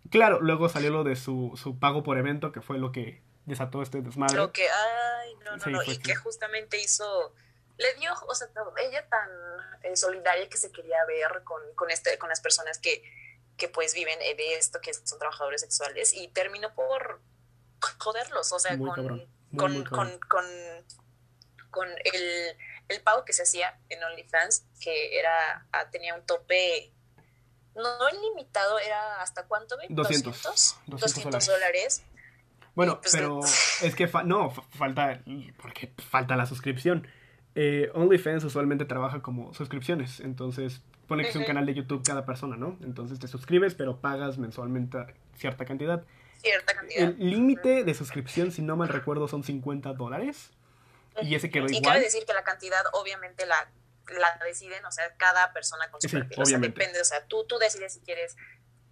[0.10, 3.82] Claro, luego salió lo de su, su pago por evento, que fue lo que desató
[3.82, 4.36] este desmadre.
[4.36, 7.34] Lo que, ay, no, no, no, y que justamente hizo,
[7.78, 8.48] le dio, o sea,
[8.84, 9.30] ella tan
[9.84, 13.04] eh, solidaria que se quería ver con, con, este, con las personas que,
[13.58, 17.22] que pues viven de esto, que son trabajadores sexuales, y terminó por
[18.00, 18.90] joderlos, o sea, con,
[19.56, 20.46] con, con, con,
[21.70, 22.58] con el
[22.90, 26.94] el pago que se hacía en OnlyFans, que era ah, tenía un tope
[27.76, 30.80] no ilimitado, era hasta cuánto, 200.
[30.88, 32.04] 200, dólares.
[32.76, 33.40] Bueno, pues, pero
[33.82, 35.22] es que no, falta,
[35.62, 37.08] porque falta la suscripción.
[37.56, 42.26] Eh, OnlyFans usualmente trabaja como suscripciones, entonces pone que es un canal de YouTube cada
[42.26, 42.78] persona, ¿no?
[42.84, 45.00] Entonces te suscribes, pero pagas mensualmente
[45.38, 46.06] cierta cantidad.
[46.38, 47.10] Cierta cantidad.
[47.10, 50.52] El límite de suscripción, si no mal recuerdo, son 50 dólares.
[51.22, 51.76] Y ese quedó igual.
[51.76, 53.70] Y cabe decir que la cantidad obviamente la,
[54.08, 56.42] la deciden, o sea, cada persona con su perfil.
[56.42, 58.36] O sea, depende, o sea, tú, tú decides si quieres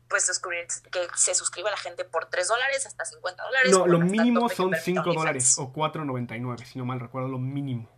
[0.07, 3.71] pues suscribir, que se suscriba la gente por 3 dólares hasta 50 dólares.
[3.71, 7.89] No, lo mínimo son 5 dólares o 4.99, si no mal recuerdo, lo mínimo.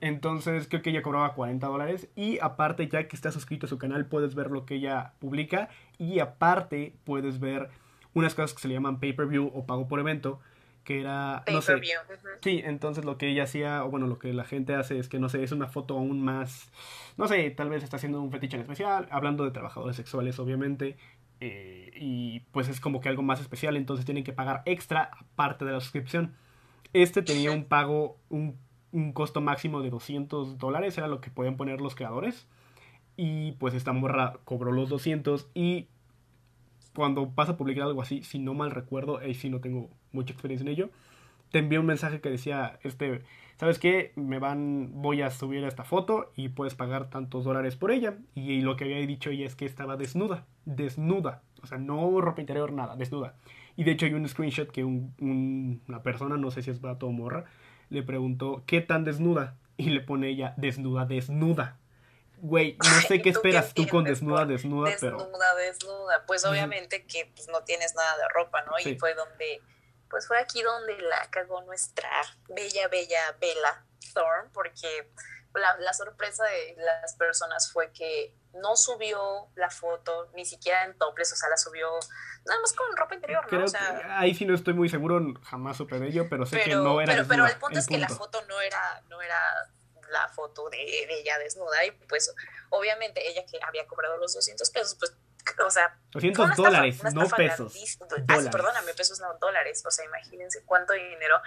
[0.00, 3.78] Entonces creo que ella cobraba 40 dólares y aparte ya que estás suscrito a su
[3.78, 7.68] canal puedes ver lo que ella publica y aparte puedes ver
[8.14, 10.40] unas cosas que se le llaman pay-per-view o pago por evento
[10.88, 11.78] que era no sé.
[12.40, 15.18] sí entonces lo que ella hacía o bueno lo que la gente hace es que
[15.18, 16.72] no sé es una foto aún más
[17.18, 20.96] no sé tal vez está haciendo un fetiche en especial hablando de trabajadores sexuales obviamente
[21.40, 25.66] eh, y pues es como que algo más especial entonces tienen que pagar extra aparte
[25.66, 26.34] de la suscripción.
[26.94, 28.58] Este tenía un pago un,
[28.92, 32.48] un costo máximo de 200 dólares era lo que podían poner los creadores
[33.14, 35.88] y pues esta morra cobró los 200 y
[36.98, 40.32] cuando vas a publicar algo así, si no mal recuerdo, y si no tengo mucha
[40.32, 40.90] experiencia en ello,
[41.52, 43.22] te envié un mensaje que decía, este,
[43.56, 44.10] ¿sabes qué?
[44.16, 48.18] Me van, voy a subir esta foto y puedes pagar tantos dólares por ella.
[48.34, 51.42] Y, lo que había dicho ella es que estaba desnuda, desnuda.
[51.62, 53.36] O sea, no ropa interior, nada, desnuda.
[53.76, 57.12] Y de hecho hay un screenshot que una persona, no sé si es vato o
[57.12, 57.44] morra,
[57.90, 59.56] le preguntó, ¿qué tan desnuda?
[59.76, 61.77] Y le pone ella, desnuda, desnuda.
[62.40, 65.18] Güey, no sé qué esperas tú con desnuda, desnuda, pero...
[65.18, 66.24] Desnuda, desnuda.
[66.26, 68.72] Pues obviamente que pues, no tienes nada de ropa, ¿no?
[68.78, 69.60] Y fue donde
[70.08, 72.10] pues fue aquí donde la cagó nuestra
[72.48, 75.10] bella, bella Bella Thorne, porque
[75.54, 81.32] la, sorpresa de las personas fue que no subió la foto ni siquiera en toples,
[81.32, 81.88] o sea, la subió
[82.46, 83.64] nada más con ropa interior, ¿no?
[83.64, 86.74] O sea, ahí sí no estoy muy seguro, jamás supe de ello, pero sé que
[86.74, 89.38] no era Pero, pero el punto es que la foto no era, no era
[90.10, 92.34] la foto de, de, ella desnuda y pues
[92.70, 95.14] obviamente ella que había cobrado los 200 pesos, pues
[95.64, 97.74] o sea, 200 dólares, no pesos.
[98.28, 101.40] Ah, perdóname, pesos no dólares, o sea, imagínense cuánto dinero.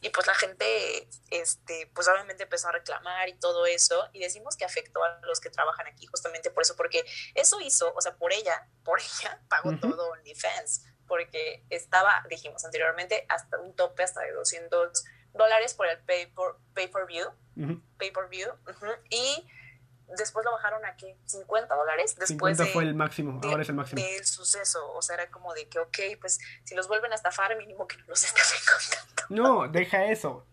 [0.00, 4.56] Y pues la gente, este, pues obviamente empezó a reclamar y todo eso, y decimos
[4.56, 8.14] que afectó a los que trabajan aquí justamente por eso, porque eso hizo, o sea,
[8.16, 14.22] por ella, por ella pagó todo OnlyFans, porque estaba, dijimos anteriormente, hasta un tope hasta
[14.22, 15.04] de 200
[15.36, 17.28] dólares por el pay por, pay per view,
[17.98, 18.48] pay per view,
[19.10, 19.46] y
[20.16, 22.16] después lo bajaron a qué, 50 dólares.
[22.18, 24.02] Después 50 fue el máximo, ahora es el máximo.
[24.02, 27.56] Del suceso, o sea, era como de que, ok, pues si los vuelven a estafar,
[27.56, 29.16] mínimo que no los estafen contando.
[29.28, 30.46] No, deja eso.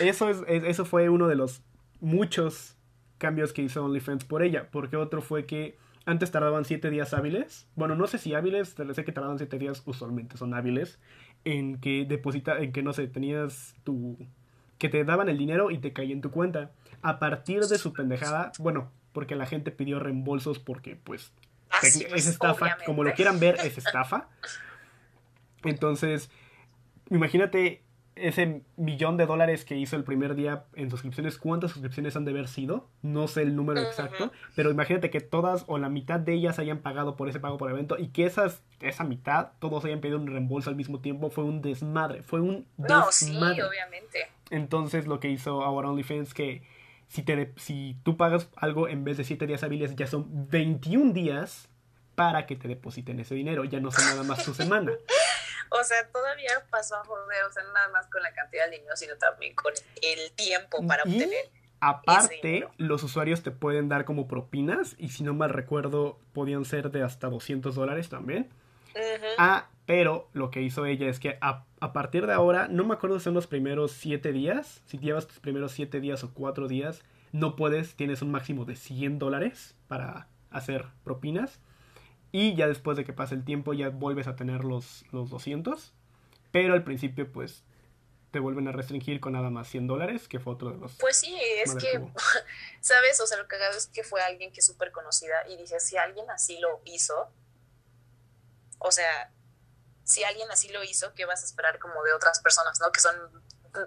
[0.00, 1.62] Eso, es, eso fue uno de los
[2.00, 2.76] muchos
[3.18, 7.66] cambios que hizo OnlyFans por ella, porque otro fue que antes tardaban 7 días hábiles,
[7.74, 10.98] bueno, no sé si hábiles, sé que tardaban 7 días, usualmente son hábiles,
[11.44, 14.16] en que deposita, en que no sé, tenías tu,
[14.78, 16.70] que te daban el dinero y te caía en tu cuenta
[17.02, 21.32] a partir de su pendejada, bueno, porque la gente pidió reembolsos porque pues
[21.82, 24.28] es estafa, como lo quieran ver, es estafa.
[25.64, 26.30] Entonces,
[27.10, 27.82] imagínate
[28.20, 32.32] ese millón de dólares que hizo el primer día en suscripciones, ¿cuántas suscripciones han de
[32.32, 32.88] haber sido?
[33.02, 36.78] No sé el número exacto, pero imagínate que todas o la mitad de ellas hayan
[36.78, 40.26] pagado por ese pago por evento y que esas, esa mitad, todos hayan pedido un
[40.26, 43.06] reembolso al mismo tiempo, fue un desmadre, fue un desmadre.
[43.06, 44.28] No, sí, obviamente.
[44.50, 46.62] Entonces lo que hizo ahora OnlyFans que
[47.08, 51.12] si, te, si tú pagas algo en vez de 7 días hábiles, ya son 21
[51.12, 51.68] días
[52.14, 53.64] para que te depositen ese dinero.
[53.64, 54.92] Ya no son nada más tu semana.
[55.70, 58.96] O sea, todavía pasó a joder, o sea, nada más con la cantidad de dinero,
[58.96, 61.50] sino también con el tiempo para obtener.
[61.80, 66.90] Aparte, los usuarios te pueden dar como propinas, y si no mal recuerdo, podían ser
[66.90, 68.50] de hasta 200 dólares también.
[69.36, 73.18] Ah, pero lo que hizo ella es que a, partir de ahora, no me acuerdo
[73.18, 77.02] si son los primeros siete días, si llevas tus primeros siete días o cuatro días,
[77.32, 81.60] no puedes, tienes un máximo de 100 dólares para hacer propinas.
[82.32, 85.92] Y ya después de que pase el tiempo ya vuelves a tener los, los 200.
[86.52, 87.64] Pero al principio pues
[88.30, 90.96] te vuelven a restringir con nada más 100 dólares, que fue otro de los...
[90.96, 92.00] Pues sí, es que,
[92.80, 93.20] ¿sabes?
[93.20, 95.80] O sea, lo que hago es que fue alguien que es súper conocida y dije,
[95.80, 97.30] si alguien así lo hizo,
[98.78, 99.32] o sea,
[100.04, 102.92] si alguien así lo hizo, ¿qué vas a esperar como de otras personas, no?
[102.92, 103.14] Que son,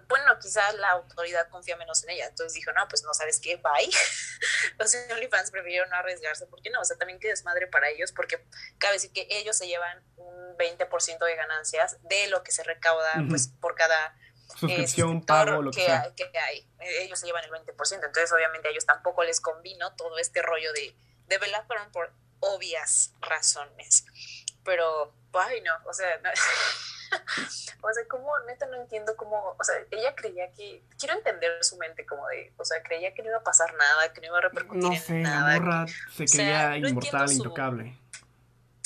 [0.07, 2.27] bueno, quizás la autoridad confía menos en ella.
[2.27, 3.89] Entonces dijo, no, pues no sabes qué, bye.
[4.79, 6.81] Los OnlyFans prefirieron no arriesgarse, ¿por qué no?
[6.81, 8.45] O sea, también que desmadre para ellos, porque
[8.77, 13.11] cabe decir que ellos se llevan un 20% de ganancias de lo que se recauda,
[13.29, 14.15] pues, por cada
[14.57, 16.13] suscripción, pago, lo que, sea.
[16.15, 16.69] que, hay.
[16.79, 17.65] Ellos se llevan el 20%.
[17.67, 20.95] Entonces, obviamente, a ellos tampoco les convino todo este rollo de,
[21.27, 24.05] de fueron por obvias razones.
[24.63, 26.07] Pero ay no, o sea,
[27.81, 31.77] o sea, como, neta no entiendo cómo, o sea, ella creía que, quiero entender su
[31.77, 34.37] mente como de, o sea, creía que no iba a pasar nada, que no iba
[34.37, 35.53] a repercutir no sé, nada.
[35.53, 37.97] La morra se creía inmortal, intocable.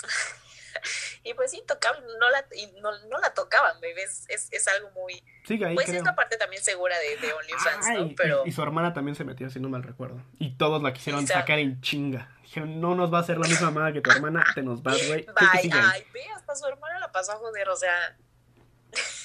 [1.24, 2.46] y pues intocable, no la,
[2.82, 5.24] no, no la tocaban, bebés, es, es, algo muy...
[5.46, 8.16] Sigue ahí, pues es la parte también segura de, de OnlyFans, ¿no?
[8.16, 8.44] Pero...
[8.46, 10.22] Y, su hermana también se metió, si no mal recuerdo.
[10.40, 12.35] Y todos la quisieron sacar en chinga
[12.66, 15.26] no nos va a hacer la misma mamá que tu hermana, te nos vas, güey.
[15.36, 15.70] Ay,
[16.14, 18.18] ve, hasta su hermana la pasó a joder, o sea.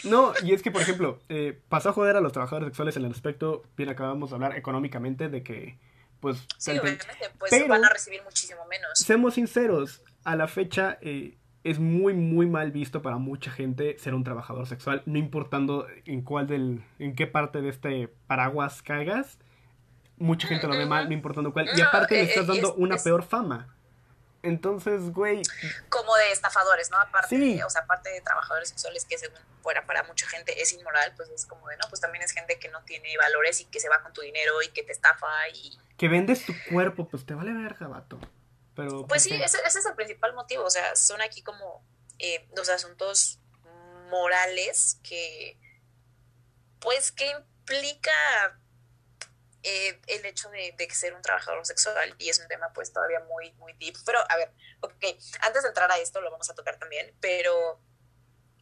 [0.05, 3.05] No, y es que, por ejemplo, eh, pasó a joder a los trabajadores sexuales en
[3.05, 5.79] el aspecto, bien acabamos de hablar económicamente, de que,
[6.21, 6.45] pues...
[6.59, 7.07] Sí, obviamente,
[7.39, 8.91] pues van a recibir muchísimo menos.
[8.95, 14.15] Seamos sinceros, a la fecha eh, es muy, muy mal visto para mucha gente ser
[14.15, 19.39] un trabajador sexual, no importando en cuál del, en qué parte de este paraguas caigas
[20.21, 21.69] mucha gente lo ve mal, no importando cuál.
[21.77, 23.75] Y aparte le eh, estás dando una peor fama.
[24.43, 25.43] Entonces, güey.
[25.89, 26.99] Como de estafadores, ¿no?
[26.99, 30.73] Aparte, de, o sea, aparte de trabajadores sexuales que según fuera para mucha gente es
[30.73, 33.67] inmoral, pues es como de, no, pues también es gente que no tiene valores y
[33.67, 35.79] que se va con tu dinero y que te estafa y...
[35.99, 38.19] Que vendes tu cuerpo, pues te vale verga, vato.
[38.75, 41.85] Pero, pues sí, ese, ese, es el principal motivo, o sea, son aquí como
[42.19, 43.41] eh, los asuntos
[44.11, 45.59] morales que
[46.81, 48.59] pues que implica
[49.63, 53.21] eh, el hecho de, de, ser un trabajador sexual y es un tema pues todavía
[53.21, 53.95] muy, muy deep.
[54.07, 55.05] Pero a ver, ok,
[55.41, 57.81] antes de entrar a esto lo vamos a tocar también, pero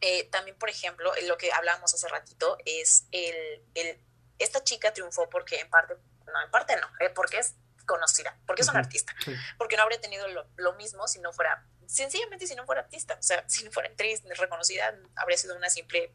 [0.01, 4.01] eh, también, por ejemplo, lo que hablábamos hace ratito es el, el,
[4.39, 5.95] esta chica triunfó porque en parte,
[6.25, 9.13] no, en parte no, eh, porque es conocida, porque es una artista,
[9.57, 13.15] porque no habría tenido lo, lo, mismo si no fuera, sencillamente si no fuera artista,
[13.15, 16.13] o sea, si no fuera actriz reconocida, habría sido una simple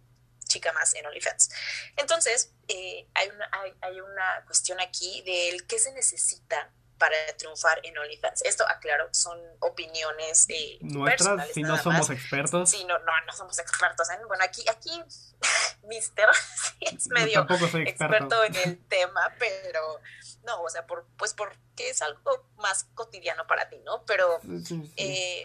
[0.55, 1.51] chica más en OnlyFans.
[1.97, 7.81] Entonces, eh, hay, una, hay, hay, una cuestión aquí del qué se necesita para triunfar
[7.83, 8.43] en OnlyFans.
[8.43, 12.71] Esto, aclaro, son opiniones eh, nuestras, si no somos expertos.
[12.71, 14.09] Sí, no, no, no somos expertos.
[14.11, 14.19] ¿eh?
[14.29, 15.03] Bueno, aquí, aquí,
[15.89, 16.29] Mister
[16.79, 17.79] sí es medio experto.
[17.79, 18.45] experto.
[18.45, 20.01] en el tema, pero
[20.45, 24.05] no, o sea, por, pues porque es algo más cotidiano para ti, ¿no?
[24.05, 24.93] Pero sí, sí.
[24.97, 25.43] Eh,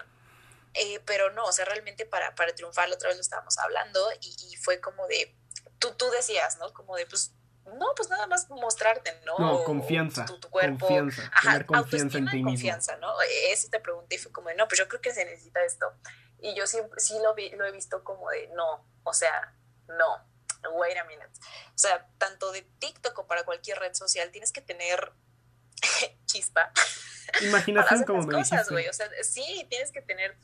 [0.74, 4.00] eh, pero no, o sea, realmente para, para triunfar, la otra vez lo estábamos hablando
[4.22, 5.36] y, y, fue como de,
[5.80, 6.72] tú, tú decías, ¿no?
[6.74, 7.34] Como de, pues,
[7.66, 9.38] no, pues nada más mostrarte, ¿no?
[9.38, 10.26] No, confianza.
[10.26, 10.88] Tu, tu cuerpo.
[10.88, 13.08] Confianza, Ajá, tener confianza en ti confianza, mismo.
[13.08, 13.22] ¿no?
[13.22, 15.64] E, eso te pregunté y fue como de, no, pues yo creo que se necesita
[15.64, 15.86] esto.
[16.40, 19.54] Y yo siempre, sí lo, vi, lo he visto como de, no, o sea,
[19.88, 21.32] no, wait a minute.
[21.70, 25.14] O sea, tanto de TikTok o para cualquier red social, tienes que tener
[26.26, 26.72] chispa.
[27.42, 28.88] Imaginación como me cosas, güey.
[28.88, 30.36] O sea, sí, tienes que tener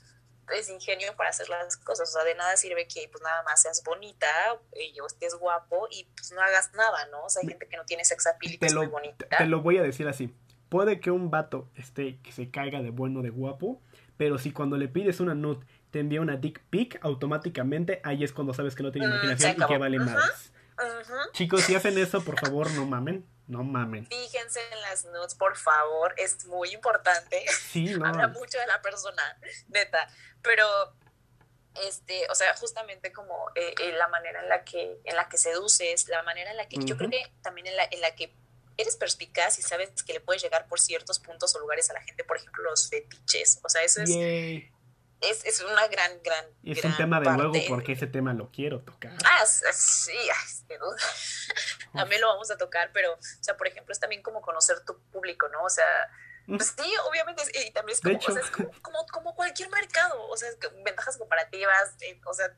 [0.54, 2.10] es ingenio para hacer las cosas.
[2.10, 4.28] O sea, de nada sirve que pues nada más seas bonita
[4.74, 7.26] y, o estés guapo y pues no hagas nada, ¿no?
[7.26, 9.28] O sea, hay gente que no tiene sex appeal te es lo, muy bonita.
[9.38, 10.34] Te lo voy a decir así.
[10.70, 13.82] Puede que un vato esté que se caiga de bueno de guapo,
[14.18, 18.34] pero si cuando le pides una nude te envía una dick pic, automáticamente ahí es
[18.34, 20.14] cuando sabes que no tiene imaginación mm, y que vale uh -huh.
[20.14, 20.52] más.
[20.78, 21.32] Uh -huh.
[21.32, 23.26] Chicos, si hacen eso, por favor, no mamen.
[23.48, 24.08] No mamen.
[24.08, 26.14] Fíjense en las nudes, por favor.
[26.18, 27.46] Es muy importante.
[27.72, 28.08] Sí, no.
[28.08, 30.08] Habla mucho de la persona, neta.
[30.41, 30.66] Pero,
[31.84, 35.38] este, o sea, justamente como eh, eh, la manera en la que, en la que
[35.38, 36.86] seduces, la manera en la que, uh -huh.
[36.86, 38.34] yo creo que también en la, en la que
[38.78, 42.02] eres perspicaz y sabes que le puedes llegar por ciertos puntos o lugares a la
[42.02, 43.60] gente, por ejemplo, los fetiches.
[43.64, 44.10] O sea, eso es.
[44.10, 44.72] Yay.
[45.22, 46.45] Es, es, una gran, gran.
[46.61, 47.43] Y es gran un tema de parte.
[47.43, 49.13] luego porque ese tema lo quiero tocar.
[49.24, 50.78] Ah, sí, ay,
[51.93, 54.99] también lo vamos a tocar, pero, o sea, por ejemplo, es también como conocer tu
[55.11, 55.63] público, ¿no?
[55.63, 55.86] O sea,
[56.47, 60.28] pues sí, obviamente, y también es como, o sea, es como, como, como, cualquier mercado,
[60.28, 60.49] o sea,
[60.84, 62.53] ventajas comparativas, eh, o sea,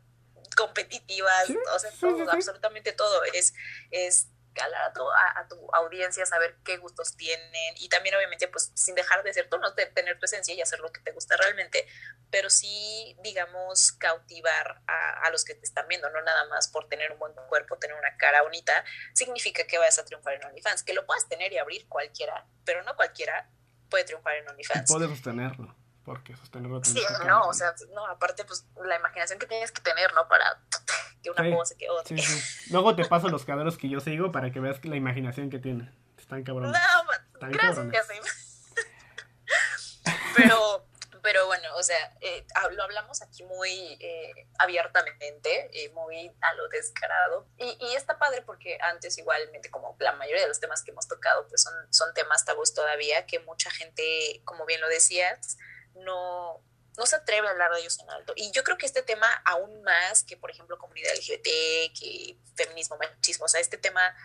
[0.55, 1.58] competitivas, ¿Sí?
[1.74, 3.24] o sea, todo, sí, sí, absolutamente todo.
[3.34, 3.53] Es,
[3.91, 4.28] es
[4.62, 8.95] a tu, a, a tu, audiencia, saber qué gustos tienen y también obviamente pues sin
[8.95, 11.38] dejar de ser tú, no de tener tu esencia y hacer lo que te gusta
[11.38, 11.86] realmente,
[12.32, 16.88] pero sí digamos cautivar a, a, los que te están viendo, no nada más por
[16.89, 18.84] tener un buen cuerpo, tener una cara bonita,
[19.14, 22.84] significa que vayas a triunfar en OnlyFans, que lo puedas tener y abrir cualquiera, pero
[22.84, 23.49] no cualquiera
[23.89, 24.89] puede triunfar en OnlyFans.
[24.89, 25.76] Y puede sostenerlo.
[26.08, 30.14] Porque sostenerlo Sí, no, o sea, no, aparte, pues la imaginación que tienes que tener,
[30.14, 30.26] ¿no?
[30.30, 30.58] Para
[31.22, 32.08] que una sí, pose que otra.
[32.08, 32.70] Sí, sí.
[32.72, 35.91] Luego te paso los cabros que yo sigo para que veas la imaginación que tiene.
[36.18, 36.72] Están cabrones.
[36.72, 38.74] No, gracias, cabrones.
[40.38, 40.86] Pero,
[41.24, 46.70] pero bueno, o sea, eh, lo hablamos aquí muy eh, abiertamente, eh, muy a lo
[46.70, 47.47] descarado.
[47.58, 51.08] Y, y, está padre porque antes, igualmente, como la mayoría de los temas que hemos
[51.08, 55.58] tocado, pues son, son temas tabús todavía, que mucha gente, como bien lo decías,
[56.04, 56.64] no,
[56.98, 58.34] no se atreve a hablar de ellos en alto.
[58.36, 61.48] Y yo creo que este tema, aún más que, por ejemplo, comunidad LGBT,
[61.98, 64.16] que feminismo, machismo, o sea, este tema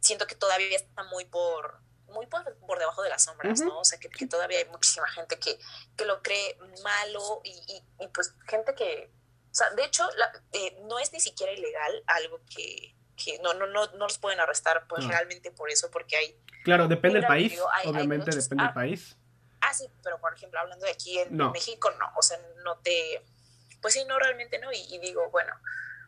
[0.00, 3.66] siento que todavía está muy por muy por, por debajo de las sombras, uh -huh.
[3.66, 3.80] ¿no?
[3.80, 5.58] O sea, que, que, todavía hay muchísima gente que,
[5.96, 9.10] que lo cree malo y, y, y, pues gente que,
[9.50, 13.54] o sea, de hecho, la, eh, no es ni siquiera ilegal algo que, que no,
[13.54, 15.10] no, no, no los pueden arrestar pues, no.
[15.10, 16.38] realmente por eso, porque hay...
[16.62, 19.16] Claro, depende del país, hay, obviamente hay muchos, depende del ah, país
[19.64, 21.50] ah, sí, pero por ejemplo, hablando de aquí en, no.
[21.50, 23.24] México, no, o sea, no te,
[23.80, 25.54] pues sí, no, realmente no, y, y, digo, bueno,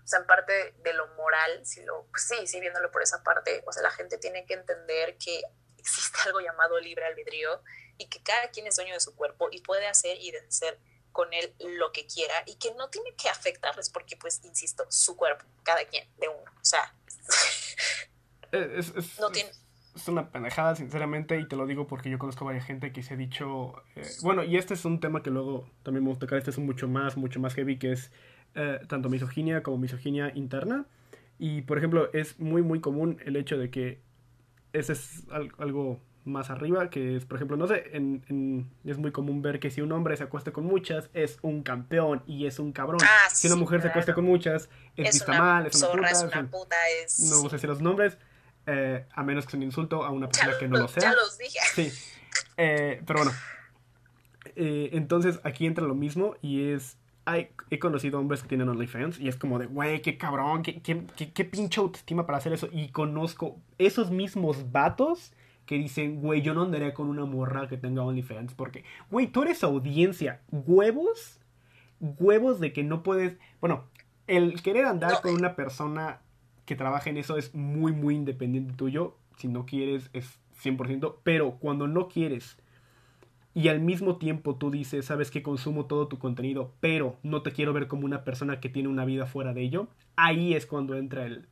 [0.04, 3.22] o sea, en parte de lo moral, si lo, pues sí, sí, viéndolo por esa
[3.22, 5.42] parte, o sea, la gente tiene que entender que
[5.78, 7.62] existe algo llamado libre albedrío
[7.98, 10.78] y que cada quien es dueño de su cuerpo y puede hacer y deshacer
[11.12, 15.16] con él lo que quiera y que no tiene que afectarles porque, pues, insisto, su
[15.16, 16.94] cuerpo, cada quien, de uno, o sea,
[18.52, 19.50] es, es, no tiene
[19.96, 23.02] es una pendejada, sinceramente, y te lo digo porque yo conozco a varias gente que
[23.02, 23.74] se ha dicho.
[23.96, 26.38] Eh, bueno, y este es un tema que luego también me gusta tocar.
[26.38, 28.12] Este es un mucho más, mucho más heavy, que es
[28.54, 30.86] eh, tanto misoginia como misoginia interna.
[31.38, 34.00] Y por ejemplo, es muy, muy común el hecho de que
[34.72, 35.24] ese es
[35.58, 39.60] algo más arriba, que es, por ejemplo, no sé, en, en, es muy común ver
[39.60, 42.98] que si un hombre se acuesta con muchas, es un campeón y es un cabrón.
[43.02, 43.82] Ah, si una mujer claro.
[43.82, 46.10] se acuesta con muchas, es, es vista una mal, es una puta.
[46.10, 47.20] Es una puta es...
[47.30, 48.18] No vamos a decir los nombres,
[48.66, 51.02] eh, a menos que sea un insulto a una persona ya, que no lo sea.
[51.02, 51.58] Ya los dije.
[51.74, 51.92] Sí.
[52.56, 53.32] Eh, pero bueno.
[54.54, 56.96] Eh, entonces aquí entra lo mismo y es
[57.70, 61.04] he conocido hombres que tienen OnlyFans y es como de, güey, qué cabrón, qué, qué,
[61.16, 62.68] qué, pinche autoestima para hacer eso.
[62.70, 65.32] Y conozco esos mismos vatos
[65.66, 69.42] que dicen, güey, yo no andaría con una morra que tenga OnlyFans porque, güey, tú
[69.42, 70.40] eres audiencia.
[70.50, 71.40] Huevos,
[71.98, 73.84] huevos de que no puedes, bueno,
[74.28, 76.20] el querer andar con una persona
[76.66, 79.16] que trabaja en eso es muy, muy independiente tuyo.
[79.38, 81.16] Si no quieres, es 100%.
[81.22, 82.58] Pero cuando no quieres
[83.54, 87.52] y al mismo tiempo tú dices, sabes que consumo todo tu contenido, pero no te
[87.52, 90.94] quiero ver como una persona que tiene una vida fuera de ello, ahí es cuando
[90.94, 91.48] entra el...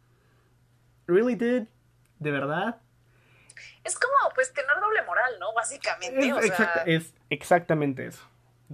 [1.07, 1.63] ¿Really did?
[2.19, 2.83] ¿De verdad?
[3.85, 5.55] Es como, pues, tener doble moral, ¿no?
[5.55, 6.29] Básicamente.
[6.29, 6.53] Es,
[6.87, 8.23] es exactamente eso.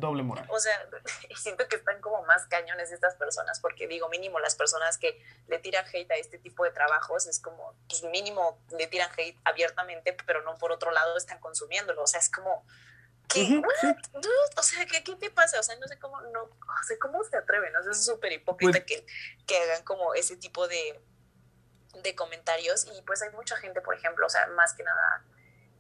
[0.01, 0.46] Doble moral.
[0.48, 0.88] O sea,
[1.36, 5.59] siento que están como más cañones estas personas, porque digo, mínimo las personas que le
[5.59, 10.16] tiran hate a este tipo de trabajos es como, pues mínimo le tiran hate abiertamente,
[10.26, 12.03] pero no por otro lado están consumiéndolo.
[12.03, 12.64] O sea, es como,
[13.28, 13.62] ¿Qué?
[14.57, 15.61] O sea, ¿qué, ¿qué, te pasa?
[15.61, 18.32] O sea, no sé cómo, no, o sea, cómo se atreven, o sea, es súper
[18.32, 19.07] hipócrita pues que,
[19.46, 21.01] que hagan como ese tipo de,
[22.03, 25.24] de comentarios y pues hay mucha gente, por ejemplo, o sea, más que nada,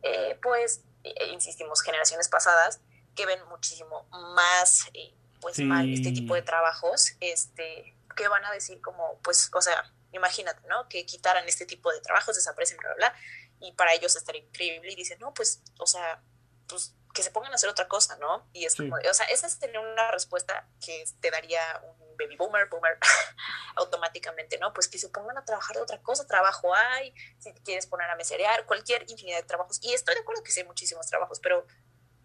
[0.02, 2.80] eh, pues, eh, insistimos, generaciones pasadas
[3.14, 8.52] que ven muchísimo más, eh, pues, mal este tipo de trabajos, este, que van a
[8.52, 10.88] decir como, pues, o sea, imagínate, ¿no?
[10.88, 13.20] Que quitaran este tipo de trabajos, desaparecen, bla, bla, bla,
[13.60, 16.22] y para ellos estaría increíble y dicen, no, pues, o sea,
[16.66, 18.48] pues que se pongan a hacer otra cosa, ¿no?
[18.52, 22.36] Y es como, o sea, esa es tener una respuesta que te daría un baby
[22.36, 22.98] boomer, boomer,
[23.76, 24.72] automáticamente, ¿no?
[24.72, 28.16] Pues que se pongan a trabajar de otra cosa, trabajo hay, si quieres poner a
[28.16, 29.80] meserear, cualquier infinidad de trabajos.
[29.82, 31.66] Y estoy de acuerdo que sí hay muchísimos trabajos, pero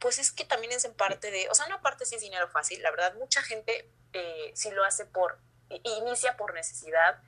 [0.05, 2.47] pues es que también es en parte de, o sea, no parte sí es dinero
[2.47, 5.39] fácil, la verdad, mucha gente eh, sí lo hace por,
[5.81, 7.23] inicia por necesidad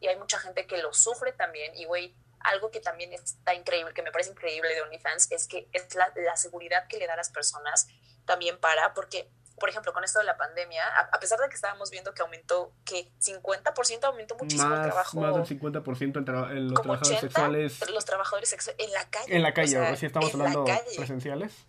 [0.00, 3.92] y hay mucha gente que lo sufre también y, güey, algo que también está increíble,
[3.92, 7.12] que me parece increíble de OnlyFans, es que es la, la seguridad que le da
[7.12, 7.88] a las personas
[8.24, 9.28] también para, porque,
[9.60, 12.72] por ejemplo, con esto de la pandemia, a, pesar de que estábamos viendo que aumentó,
[12.86, 15.20] que 50% aumentó muchísimo el trabajo.
[15.20, 17.90] Más del 50% en, en los trabajadores sexuales.
[17.90, 19.36] Los trabajadores sexuales en la calle.
[19.36, 20.64] En la calle, o sea, si estamos hablando
[20.96, 21.66] presenciales.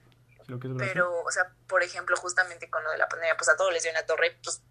[0.78, 3.84] Pero, o sea, por ejemplo, justamente con lo de la pandemia, pues a todos les
[3.84, 4.62] dio una torre, pues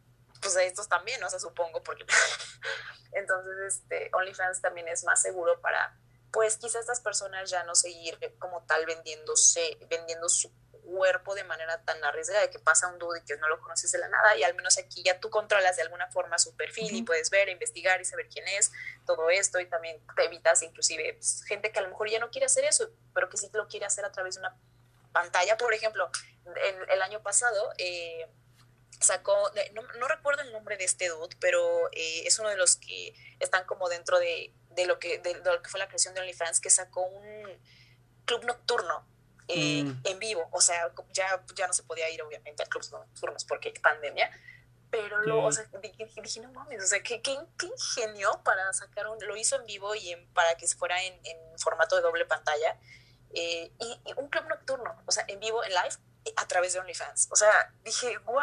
[0.44, 2.04] pues a estos también, o sea, supongo, porque
[3.12, 5.98] entonces este OnlyFans también es más seguro para,
[6.30, 10.52] pues quizá estas personas ya no seguir como tal vendiéndose, vendiendo su
[10.84, 13.90] cuerpo de manera tan arriesgada de que pasa un dude y que no lo conoces
[13.90, 16.94] de la nada y al menos aquí ya tú controlas de alguna forma su perfil
[16.94, 18.70] y puedes ver, investigar y saber quién es,
[19.06, 22.28] todo esto y también te evitas inclusive pues, gente que a lo mejor ya no
[22.28, 24.54] quiere hacer eso, pero que sí lo quiere hacer a través de una
[25.14, 26.10] pantalla, por ejemplo,
[26.44, 28.28] el, el año pasado eh,
[29.00, 29.34] sacó,
[29.72, 33.14] no, no, recuerdo el nombre de este dude, pero eh, es uno de los que
[33.40, 36.60] están como dentro de, de lo que, de, lo que fue la creación de OnlyFans,
[36.60, 37.48] que sacó un
[38.24, 39.06] club nocturno
[39.48, 40.00] eh, mm.
[40.04, 40.48] en vivo.
[40.50, 44.30] O sea, ya, ya no se podía ir obviamente a clubs nocturnos porque pandemia.
[44.90, 47.36] Pero lo, o sea, dije, no mames, o sea, qué, qué,
[47.66, 51.14] ingenio para sacar un, lo hizo en vivo y en, para que se fuera en,
[51.24, 52.78] en formato de doble pantalla.
[53.34, 55.96] Eh, y, un club nocturno, o sea, en vivo, en live,
[56.36, 57.28] a través de OnlyFans.
[57.30, 58.34] O sea, dije, wow,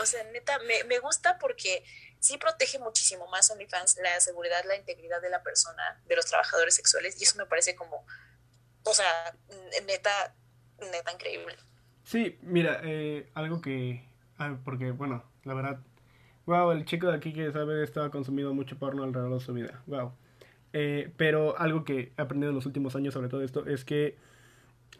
[0.00, 1.84] o sea, neta, me, me gusta porque
[2.18, 6.74] sí protege muchísimo más OnlyFans la seguridad, la integridad de la persona, de los trabajadores
[6.74, 8.04] sexuales, y eso me parece como,
[8.84, 9.34] o sea,
[9.86, 10.34] neta,
[10.90, 11.56] neta increíble.
[12.04, 14.04] Sí, mira, eh, algo que,
[14.38, 15.78] ah, porque, bueno, la verdad,
[16.46, 19.82] wow, el chico de aquí que sabe estaba consumiendo mucho porno alrededor de su vida,
[19.86, 20.12] wow.
[20.72, 24.16] Eh, pero algo que he aprendido en los últimos años sobre todo esto es que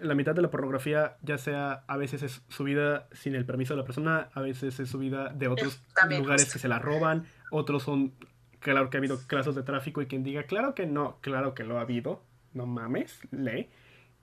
[0.01, 3.79] la mitad de la pornografía, ya sea a veces es subida sin el permiso de
[3.79, 8.15] la persona, a veces es subida de otros lugares que se la roban, otros son,
[8.59, 11.65] claro que ha habido casos de tráfico y quien diga, claro que no, claro que
[11.65, 12.23] lo ha habido,
[12.53, 13.71] no mames, lee.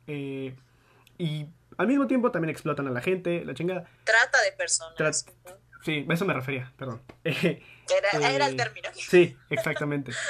[0.07, 0.55] Eh,
[1.17, 1.47] y
[1.77, 3.85] al mismo tiempo también explotan a la gente, la chingada.
[4.03, 5.25] Trata de personas.
[5.83, 7.01] Sí, a eso me refería, perdón.
[7.23, 8.89] era, era, el eh, término.
[8.93, 10.11] Sí, exactamente.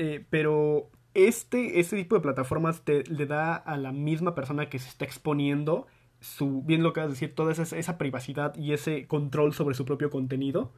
[0.00, 4.78] Eh, pero este, este tipo de plataformas te, le da a la misma persona que
[4.78, 5.86] se está exponiendo
[6.20, 9.74] su, bien lo que vas a decir, toda esa, esa privacidad y ese control sobre
[9.74, 10.72] su propio contenido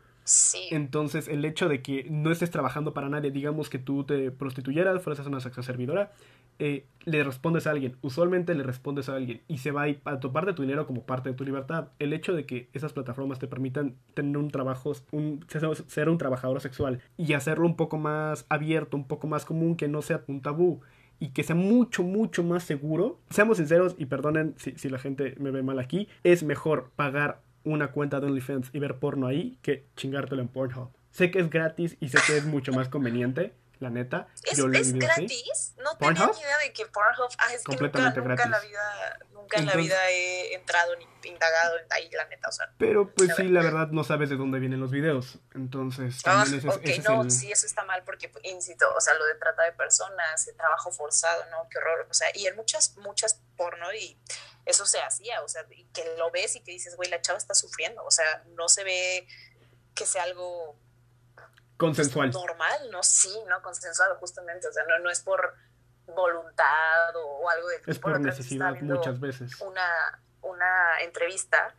[0.71, 5.03] entonces, el hecho de que no estés trabajando para nadie, digamos que tú te prostituyeras,
[5.03, 6.13] fueras una sexo servidora,
[6.59, 7.97] eh, le respondes a alguien.
[8.03, 11.31] Usualmente le respondes a alguien y se va a, topar de tu dinero como parte
[11.31, 11.89] de tu libertad.
[11.99, 15.45] El hecho de que esas plataformas te permitan tener un trabajo, un,
[15.87, 19.89] ser un trabajador sexual y hacerlo un poco más abierto, un poco más común, que
[19.89, 20.81] no sea un tabú
[21.19, 23.19] y que sea mucho, mucho más seguro.
[23.31, 27.93] Seamos sinceros y perdonen si la gente me ve mal aquí, es mejor pagar una
[27.93, 30.91] cuenta de OnlyFans y ver porno ahí que chingártelo en Pornhub.
[31.11, 34.29] Sé que es gratis y sé que es mucho más conveniente, la neta.
[34.45, 35.23] ¿Es, yo lo he es vivido así.
[35.23, 35.75] gratis?
[35.79, 37.31] No tenía ni idea de que Pornhub...
[37.39, 38.69] Ah, es que nunca, Completamente nunca en la gratis.
[38.71, 42.73] vida, nunca en la Entonces- vida he entrado ni indagado ahí, la neta, o sea...
[42.79, 45.39] Pero pues sí, la verdad no sabes de dónde vienen los videos.
[45.55, 47.31] Entonces Ah, ese, es- ok, ese es no, el...
[47.31, 50.57] sí, eso está mal porque, pues, insisto, o sea, lo de trata de personas, el
[50.57, 51.67] trabajo forzado, ¿no?
[51.71, 54.17] Qué horror, o sea, y en muchas, muchas porno y
[54.67, 57.55] eso se hacía, o sea, que lo ves y que dices, güey, la chava está
[57.55, 59.27] sufriendo, o sea, no se ve
[59.95, 60.77] que sea algo
[61.77, 62.31] Consensual.
[62.31, 63.03] normal, ¿no?
[63.03, 63.63] Sí, ¿no?
[63.63, 65.55] Consensuado, justamente, o sea, no, no es por
[66.07, 69.61] voluntad o, o algo de Es por necesidad muchas veces.
[69.61, 71.75] Una, una entrevista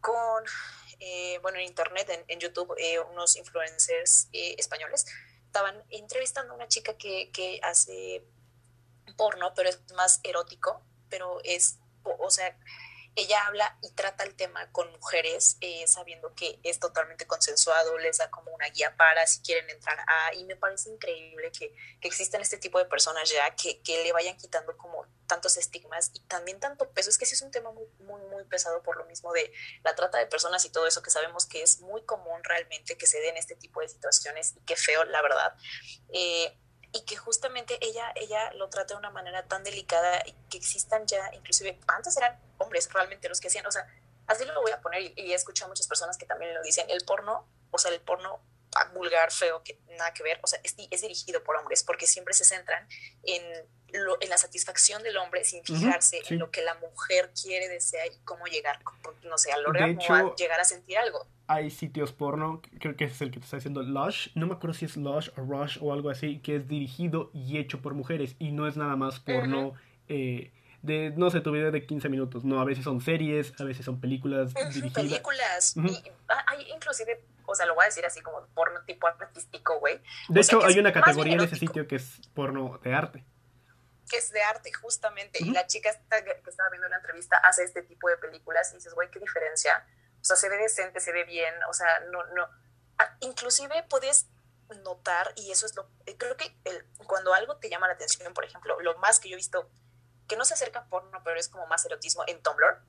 [0.00, 0.44] con,
[1.00, 5.06] eh, bueno, en internet, en, en YouTube, eh, unos influencers eh, españoles
[5.46, 8.24] estaban entrevistando a una chica que, que hace
[9.16, 11.78] porno, pero es más erótico, pero es,
[12.18, 12.56] o, sea,
[13.16, 18.18] ella habla y trata el tema con mujeres, eh, sabiendo que es totalmente consensuado, les
[18.18, 22.40] da como una guía para si quieren entrar a, y me parece increíble que, existen
[22.40, 26.88] este tipo de personas ya que, le vayan quitando como tantos estigmas y también tanto
[26.90, 29.52] peso, es que sí es un tema muy, muy, muy pesado por lo mismo de
[29.82, 33.06] la trata de personas y todo eso que sabemos que es muy común realmente que
[33.06, 35.54] se den este tipo de situaciones y qué feo, la verdad.
[36.12, 36.56] Eh,
[36.96, 41.06] y que justamente ella, ella lo trata de una manera tan delicada y que existan
[41.06, 43.86] ya, inclusive antes eran hombres realmente los que hacían, o sea,
[44.26, 46.62] así lo voy a poner y, y he escuchado a muchas personas que también lo
[46.62, 48.40] dicen, el porno, o sea, el porno
[48.92, 52.34] vulgar, feo, que nada que ver, o sea, es, es dirigido por hombres porque siempre
[52.34, 52.86] se centran
[53.22, 53.42] en,
[54.04, 56.34] lo, en la satisfacción del hombre sin fijarse sí.
[56.34, 58.80] en lo que la mujer quiere, desea y cómo llegar,
[59.24, 61.26] no sé, al orgasmo, llegar a sentir algo.
[61.48, 64.54] Hay sitios porno, creo que ese es el que te está haciendo Lush, no me
[64.54, 67.94] acuerdo si es Lush o Rush o algo así, que es dirigido y hecho por
[67.94, 69.74] mujeres y no es nada más porno
[70.08, 73.64] eh, de, no sé, tu video de 15 minutos, no, a veces son series, a
[73.64, 75.04] veces son películas Ujú, dirigidas.
[75.04, 75.76] películas.
[75.76, 79.78] Y, ah, hay inclusive, o sea, lo voy a decir así como porno tipo artístico,
[79.80, 83.24] güey, De o hecho, hay una categoría en ese sitio que es porno de arte.
[84.08, 85.40] Que es de arte, justamente.
[85.42, 85.50] Ujú.
[85.50, 88.70] Y la chica esta que que estaba viendo la entrevista hace este tipo de películas
[88.72, 89.86] y dices, güey, qué diferencia.
[90.20, 92.48] O sea, se ve decente, se ve bien, o sea, no, no.
[92.98, 94.26] Ah, inclusive puedes
[94.82, 98.34] notar, y eso es lo, eh, creo que el- cuando algo te llama la atención,
[98.34, 99.70] por ejemplo, lo más que yo he visto,
[100.26, 102.80] que no se acerca a porno, pero es como más erotismo en Tumblr,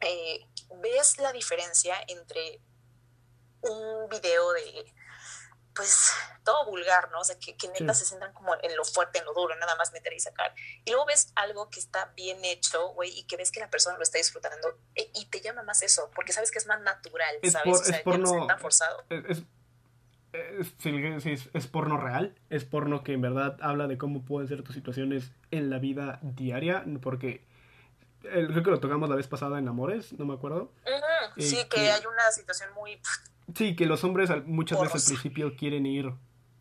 [0.00, 0.46] eh,
[0.76, 2.60] ves la diferencia entre
[3.60, 4.94] un video de,
[5.74, 6.12] pues,
[6.44, 7.20] todo vulgar, ¿no?
[7.20, 8.00] O sea, que, que neta Sí.
[8.00, 10.54] se centran como en lo fuerte, en lo duro, nada más meter y sacar.
[10.84, 13.96] Y luego ves algo que está bien hecho, güey, y que ves que la persona
[13.96, 17.36] lo está disfrutando, e- y te llama más eso, porque sabes que es más natural,
[17.42, 17.64] Es ¿sabes?
[17.72, 19.04] por- o sea, es ya no porno- tan forzado.
[19.08, 19.42] Es, es,
[20.32, 24.24] es- sí, sí, es- es porno real, es porno que en verdad habla de cómo
[24.24, 27.46] pueden ser tus situaciones en la vida diaria, porque
[28.24, 30.72] el- creo que lo tocamos la vez pasada en Amores, no me acuerdo.
[30.84, 33.00] Ujú, Eh, sí, que que- hay una situación muy...
[33.54, 36.12] Sí, que los hombres muchas veces al principio quieren ir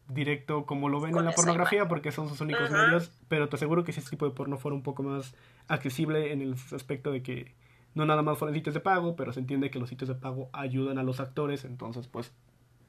[0.07, 3.55] directo como lo ven Con en la pornografía porque son sus únicos medios, pero te
[3.55, 5.33] aseguro que si ese tipo de porno fuera un poco más
[5.67, 7.55] accesible en el aspecto de que
[7.93, 10.49] no nada más fueran sitios de pago, pero se entiende que los sitios de pago
[10.53, 12.33] ayudan a los actores, entonces pues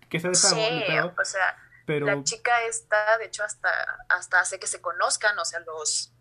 [0.08, 3.42] que sea de pago, Sí, de pago, o sea, pero la chica esta, de hecho,
[3.42, 3.68] hasta,
[4.08, 6.12] hasta hace que se conozcan, o sea, los,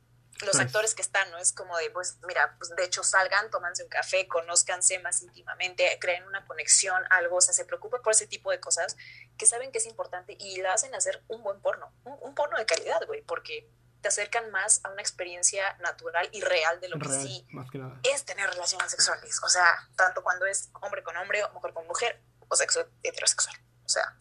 [0.45, 0.65] los Pues.
[0.67, 1.37] actores que están, ¿no?
[1.37, 5.97] Es como de, pues, mira, pues de hecho salgan, tómanse un café, conózcanse más íntimamente,
[5.99, 8.95] creen una conexión, algo, o sea, se preocupa por ese tipo de cosas
[9.37, 12.57] que saben que es importante y la hacen hacer un buen porno, un, un porno
[12.57, 13.69] de calidad, güey, porque
[14.01, 17.69] te acercan más a una experiencia natural y real de lo que real, sí más
[17.69, 17.99] que nada.
[18.03, 21.85] es tener relaciones sexuales, o sea, tanto cuando es hombre con hombre o mujer con
[21.85, 24.17] mujer o sexo heterosexual, o sea,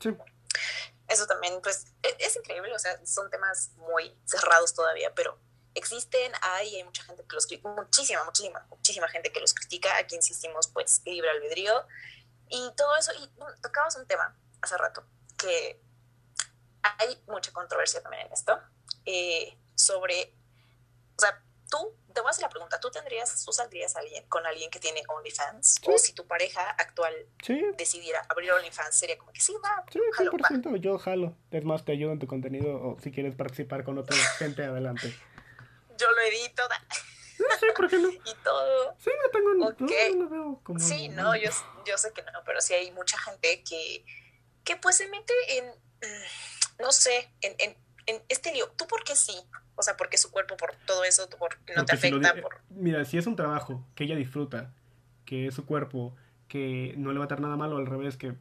[0.00, 0.10] Sí.
[1.06, 5.38] eso también, pues, e- es, increíble, o sea, son temas muy cerrados todavía, pero
[5.74, 9.96] existen, hay, hay mucha gente que los critica, muchísima, muchísima, muchísima gente que los critica,
[9.98, 11.86] aquí insistimos, pues, libre albedrío,
[12.48, 15.04] y todo eso, y bueno, tocabas un tema hace rato,
[15.38, 15.80] que
[16.82, 18.58] hay mucha controversia también en esto,
[19.06, 20.34] eh, sobre,
[21.16, 24.24] o sea, tú, te voy a hacer la pregunta, ¿tú tendrías, tú saldrías a alguien,
[24.28, 25.80] con alguien que tiene OnlyFans?
[25.86, 29.98] O si tu pareja actual Sí, decidiera abrir OnlyFans, sería como que sí, va, sí,
[30.12, 30.48] jalo, va.
[30.50, 31.34] 100% yo jalo.
[31.50, 35.14] Es más, te ayudo en tu contenido o si quieres participar con otra gente, adelante.
[36.02, 36.62] Yo lo edito
[37.58, 38.08] Sí, ¿por qué no?
[38.12, 38.94] y todo.
[38.98, 39.80] Sí, no tengo, no, Ok.
[40.16, 40.78] no lo veo como...
[40.78, 41.50] Sí, no, yo,
[41.86, 44.04] yo sé que no, pero sí hay mucha gente que,
[44.64, 47.76] que pues se mete en, mm, no sé, en, en,
[48.06, 48.68] en este lío.
[48.76, 49.34] ¿Tú por qué sí?
[49.76, 52.34] O sea, porque su cuerpo, por todo eso, por, no te Porque si lo afecta,
[52.34, 52.60] di- por...
[52.70, 54.72] Mira, si es un trabajo que ella disfruta,
[55.24, 56.14] que es su cuerpo,
[56.48, 58.34] que no le va a dar nada malo, al revés, que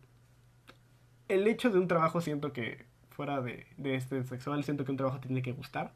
[1.30, 4.98] el hecho de un trabajo siento que fuera de, de este sexual, siento que un
[4.98, 5.94] trabajo tiene que gustar.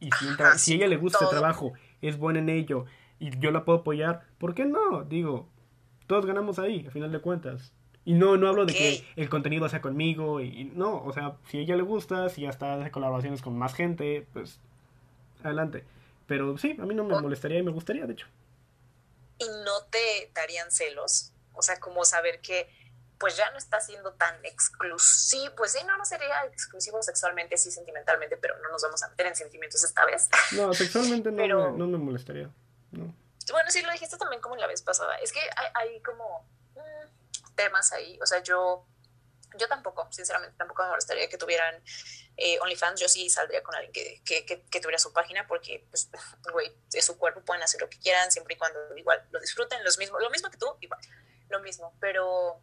[0.00, 1.28] Y si, Ajá, ella le gusta todo.
[1.28, 1.72] ese trabajo,
[2.02, 2.86] es buena en ello,
[3.18, 5.04] y yo la puedo apoyar, ¿por qué no?
[5.04, 5.48] Digo,
[6.06, 7.72] todos ganamos ahí, a final de cuentas.
[8.04, 11.58] Y no, no hablo de que el contenido sea conmigo y, no, o sea, si
[11.58, 14.60] a ella le gusta, si ya está hace colaboraciones con más gente, pues
[15.42, 15.84] adelante.
[16.26, 18.26] Pero sí, a mí no me molestaría y me gustaría, de hecho.
[19.38, 21.32] ¿Y no te darían celos?
[21.54, 22.68] O sea, como saber que
[23.18, 27.70] pues ya no está siendo tan exclusivo, pues sí, no, no sería exclusivo sexualmente, sí,
[27.70, 30.28] sentimentalmente, pero no nos vamos a meter en sentimientos esta vez.
[30.52, 32.50] No, sexualmente no, me, no me molestaría.
[32.90, 33.14] No.
[33.50, 35.16] Bueno, sí, lo dijiste también como la vez pasada.
[35.16, 38.18] Es que hay, hay como mm, temas ahí.
[38.22, 38.86] O sea, yo,
[39.56, 41.82] yo tampoco, sinceramente, tampoco me molestaría que tuvieran
[42.36, 43.00] eh, OnlyFans.
[43.00, 46.10] Yo sí saldría con alguien que, que, que, tuviera su página porque, pues,
[46.52, 49.82] güey, es su cuerpo, pueden hacer lo que quieran siempre y cuando igual lo disfruten.
[49.84, 51.00] Los mismo, lo mismo que tú, igual,
[51.48, 51.94] lo mismo.
[52.00, 52.60] Pero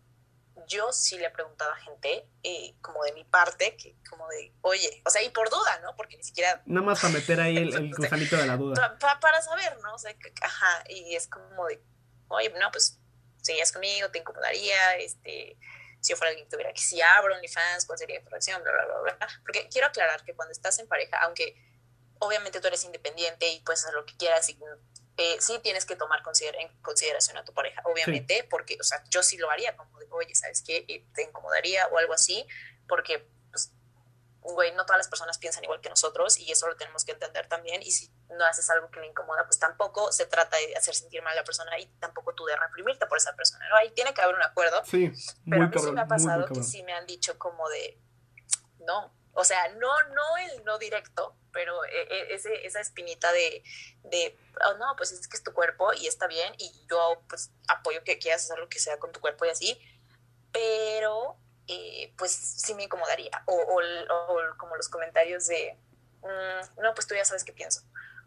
[0.67, 4.53] yo sí le he preguntado a gente, eh, como de mi parte, que como de,
[4.61, 5.95] oye, o sea, y por duda, ¿no?
[5.95, 6.61] Porque ni siquiera...
[6.65, 8.97] Nada más para meter ahí el, el gusanito de la duda.
[8.99, 9.93] para saber, ¿no?
[9.93, 11.81] O sea, ajá, y es como de,
[12.27, 12.99] oye, no, pues,
[13.41, 15.57] seguías conmigo, te incomodaría, este,
[15.99, 18.71] si yo fuera alguien que tuviera que si abro OnlyFans, cuál sería mi reacción, bla,
[18.71, 19.27] bla, bla, bla.
[19.43, 21.55] Porque quiero aclarar que cuando estás en pareja, aunque
[22.19, 24.57] obviamente tú eres independiente y puedes hacer lo que quieras y
[25.17, 29.21] eh, sí tienes que tomar en consideración a tu pareja, obviamente, porque, o sea, yo
[29.23, 31.05] sí lo haría, como de, oye, ¿sabes qué?
[31.13, 32.45] Te incomodaría o algo así,
[32.87, 33.73] porque, pues,
[34.41, 37.47] güey, no todas las personas piensan igual que nosotros y eso lo tenemos que entender
[37.47, 37.81] también.
[37.83, 41.21] Y si no haces algo que le incomoda, pues tampoco se trata de hacer sentir
[41.21, 43.75] mal a la persona y tampoco tú de reprimirte por esa persona, ¿no?
[43.75, 44.81] Ahí tiene que haber un acuerdo.
[44.85, 45.11] Sí,
[45.47, 48.01] pero a mí sí me ha pasado que sí me han dicho como de,
[48.79, 53.63] no, o sea, no, no el no directo, pero e, e, ese, esa espinita de,
[54.03, 57.51] de oh, no, pues es que es tu cuerpo y está bien y yo pues
[57.67, 59.79] apoyo que quieras hacer lo que sea con tu cuerpo y así,
[60.51, 63.31] pero eh, pues sí me incomodaría.
[63.45, 65.77] O, o, como los comentarios de,
[66.21, 67.81] mm, no, pues tú ya sabes qué pienso.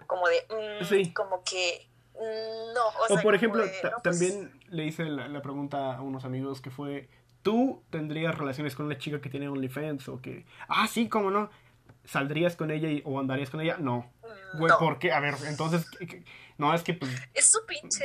[0.06, 2.88] Como de, mm, como que, mm, no.
[3.10, 7.08] O, por ejemplo, pues también le hice la, la pregunta a unos amigos que fue,
[7.44, 11.50] ¿tú tendrías relaciones con una chica que tiene OnlyFans o que, ah, sí, cómo no?
[12.04, 13.76] ¿Saldrías con ella o andarías con ella?
[13.78, 14.10] No.
[14.22, 15.12] Mm, güey, ¿por qué?
[15.12, 15.86] A ver, entonces,
[16.58, 17.10] no, es que pues...
[17.34, 18.04] Es su pinche...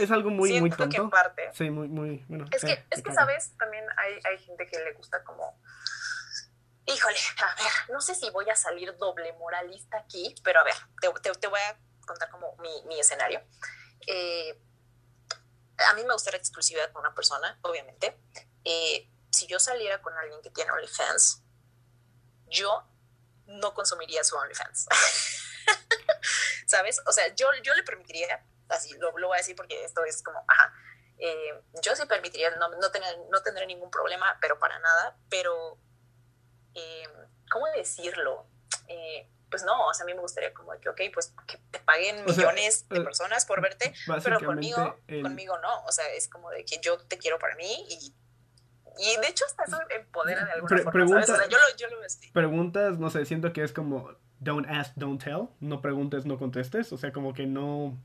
[0.00, 1.10] Es, algo muy, muy tonto.
[1.10, 2.46] parte, sí, muy, muy, bueno.
[2.52, 3.52] Es que, es que ¿sabes?
[3.58, 5.60] También hay, hay gente que le gusta como...
[6.86, 10.74] Híjole, a ver, no sé si voy a salir doble moralista aquí, pero a ver,
[11.00, 11.08] te,
[11.40, 11.76] te, voy a
[12.06, 13.40] contar como mi, mi escenario.
[14.06, 14.56] Eh,
[15.90, 18.16] a mí me gusta la exclusividad con una persona, obviamente.
[18.68, 21.42] Eh, si yo saliera con alguien que tiene OnlyFans,
[22.48, 22.84] yo
[23.46, 24.86] no consumiría su OnlyFans.
[26.66, 27.00] ¿Sabes?
[27.06, 30.42] O sea, yo, yo le permitiría, así lo, voy a decir porque esto es como,
[30.48, 30.72] ajá,
[31.18, 35.78] eh, yo sí permitiría, no, no, tener, no tendré ningún problema, pero para nada, pero,
[36.74, 37.08] eh,
[37.48, 38.48] ¿cómo decirlo?
[38.88, 41.78] Eh, pues no, o sea, a mí me gustaría como que, ok, pues que te
[41.78, 43.94] paguen millones de personas por verte,
[44.24, 47.86] pero conmigo, conmigo no, o sea, es como de que yo te quiero para mí
[47.88, 48.12] y
[48.98, 51.40] y de hecho hasta eso empodera de alguna forma, pregunta, ¿sabes?
[51.40, 54.92] O sea, yo lo, yo lo Preguntas, no sé, siento que es como don't ask,
[54.96, 55.48] don't tell.
[55.60, 56.92] No preguntes, no contestes.
[56.92, 57.98] O sea, como que no...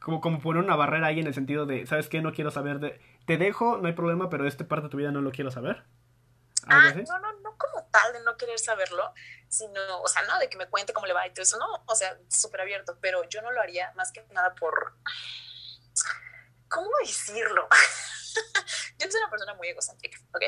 [0.00, 2.20] Como, como poner una barrera ahí en el sentido de, ¿sabes qué?
[2.20, 3.00] No quiero saber de...
[3.26, 5.84] Te dejo, no hay problema, pero este parte de tu vida no lo quiero saber.
[6.66, 9.14] Ah, no, no, no como tal de no querer saberlo,
[9.48, 11.82] sino, o sea, no de que me cuente cómo le va y todo eso, no,
[11.86, 14.94] o sea, súper abierto, pero yo no lo haría más que nada por,
[16.68, 17.66] ¿cómo decirlo?
[19.00, 20.44] yo soy una persona muy egocéntrica, ¿ok?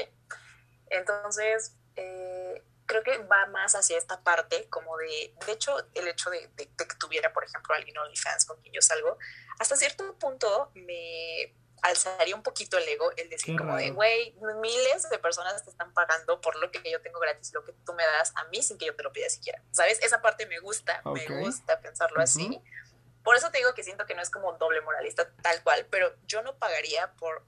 [0.90, 6.30] Entonces, eh, creo que va más hacia esta parte, como de, de hecho, el hecho
[6.30, 6.66] de, que
[6.98, 9.18] tuviera, por ejemplo, alguien OnlyFans con quien yo salgo,
[9.58, 15.08] hasta cierto punto me alzaría un poquito el ego, el decir como de, güey, miles
[15.10, 18.04] de personas te están pagando por lo que yo tengo gratis, lo que tú me
[18.04, 20.00] das a mí sin que yo te lo pida siquiera, ¿sabes?
[20.02, 22.62] Esa parte me gusta, me gusta pensarlo así.
[23.24, 26.14] Por eso te digo que siento que no es como doble moralista tal cual, pero
[26.26, 27.44] yo no pagaría por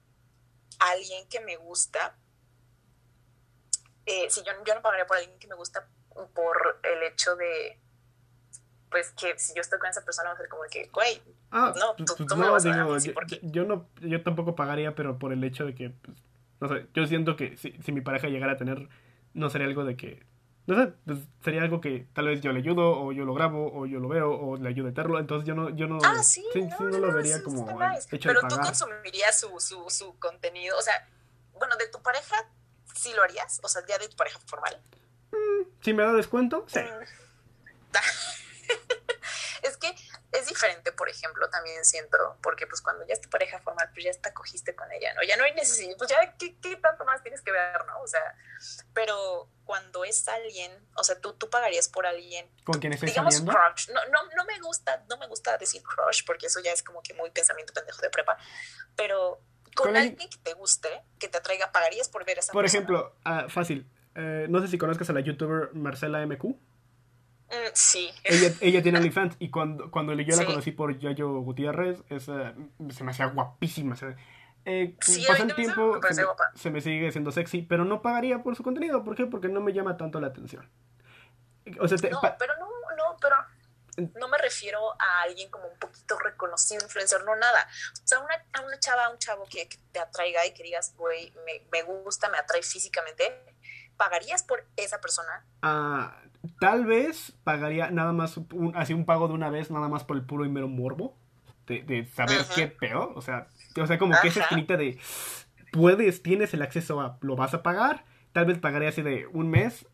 [0.79, 2.17] alguien que me gusta,
[4.05, 5.87] eh, si yo, yo no pagaría por alguien que me gusta
[6.33, 7.79] por el hecho de,
[8.89, 11.73] pues que si yo estoy con esa persona va a ser como que, güey, ah,
[11.77, 15.33] no, pues, tú, pues, no, vas a yo, yo, no, yo tampoco pagaría, pero por
[15.33, 16.17] el hecho de que, pues,
[16.61, 18.87] no sé, yo siento que si, si mi pareja llegara a tener,
[19.33, 20.25] no sería algo de que
[20.67, 23.71] no sé, pues sería algo que tal vez yo le ayudo, o yo lo grabo,
[23.73, 26.23] o yo lo veo, o le ayudo a meterlo, entonces yo no, yo no, ah,
[26.23, 27.67] sí, no, lo vería como
[28.11, 31.07] hecho Pero tú consumirías su, su, su contenido, o sea,
[31.59, 32.35] bueno, de tu pareja,
[32.95, 33.59] ¿sí lo harías?
[33.63, 34.81] O sea, ya de tu pareja formal.
[35.31, 36.79] Mm, si me da descuento, sí.
[36.79, 37.25] Mm.
[40.45, 44.05] es diferente, por ejemplo, también siento, porque pues cuando ya es tu pareja formal, pues
[44.05, 45.23] ya está cogiste con ella, ¿no?
[45.23, 47.99] Ya no hay necesidad, pues ya, ¿qué, qué tanto más tienes que ver, ¿no?
[48.01, 48.35] O sea,
[48.93, 52.49] pero cuando es alguien, o sea, tú, tú pagarías por alguien.
[52.63, 53.89] ¿Con quien estés digamos crush.
[53.89, 57.01] No, no, no me gusta, no me gusta decir crush, porque eso ya es como
[57.01, 58.37] que muy pensamiento pendejo de prepa,
[58.95, 59.41] pero
[59.75, 60.89] con, alguien que te guste,
[61.19, 64.67] que te atraiga, ¿pagarías por ver a esa Por ejemplo, uh, fácil, uh, no sé
[64.67, 66.55] si conozcas a la youtuber Marcela MQ.
[67.49, 68.09] Mm, sí.
[68.23, 70.39] Ella, ella tiene OnlyFans y cuando, cuando yo sí.
[70.39, 72.53] la conocí por Yayo Gutiérrez, esa,
[72.89, 73.95] se me hacía guapísima.
[73.95, 74.15] Se,
[74.65, 78.01] eh, sí, pasa el tiempo, me se, me, se, me, sigue siendo sexy, pero no
[78.01, 79.03] pagaría por su contenido.
[79.03, 79.27] ¿Por qué?
[79.27, 80.69] Porque no me llama tanto la atención.
[81.79, 83.35] O sea, te, no, pero no, no, pero
[83.97, 87.67] no me refiero a alguien como un poquito reconocido, influencer, no nada.
[88.03, 90.63] O sea, una, a una chava, a un chavo que, que, te atraiga y que
[90.63, 93.54] digas, güey, me, me, gusta, me atrae físicamente,
[93.97, 95.45] ¿pagarías por esa persona?
[95.61, 96.17] Ah,
[96.59, 100.17] tal vez pagaría nada más, un, así un pago de una vez, nada más por
[100.17, 101.17] el puro y mero morbo.
[101.67, 102.53] De, de saber uh -huh.
[102.53, 104.99] qué peor, o sea, o sea, como que esa esquinita de
[105.71, 109.49] puedes, tienes el acceso a, lo vas a pagar, tal vez pagaría así de un
[109.49, 109.87] mes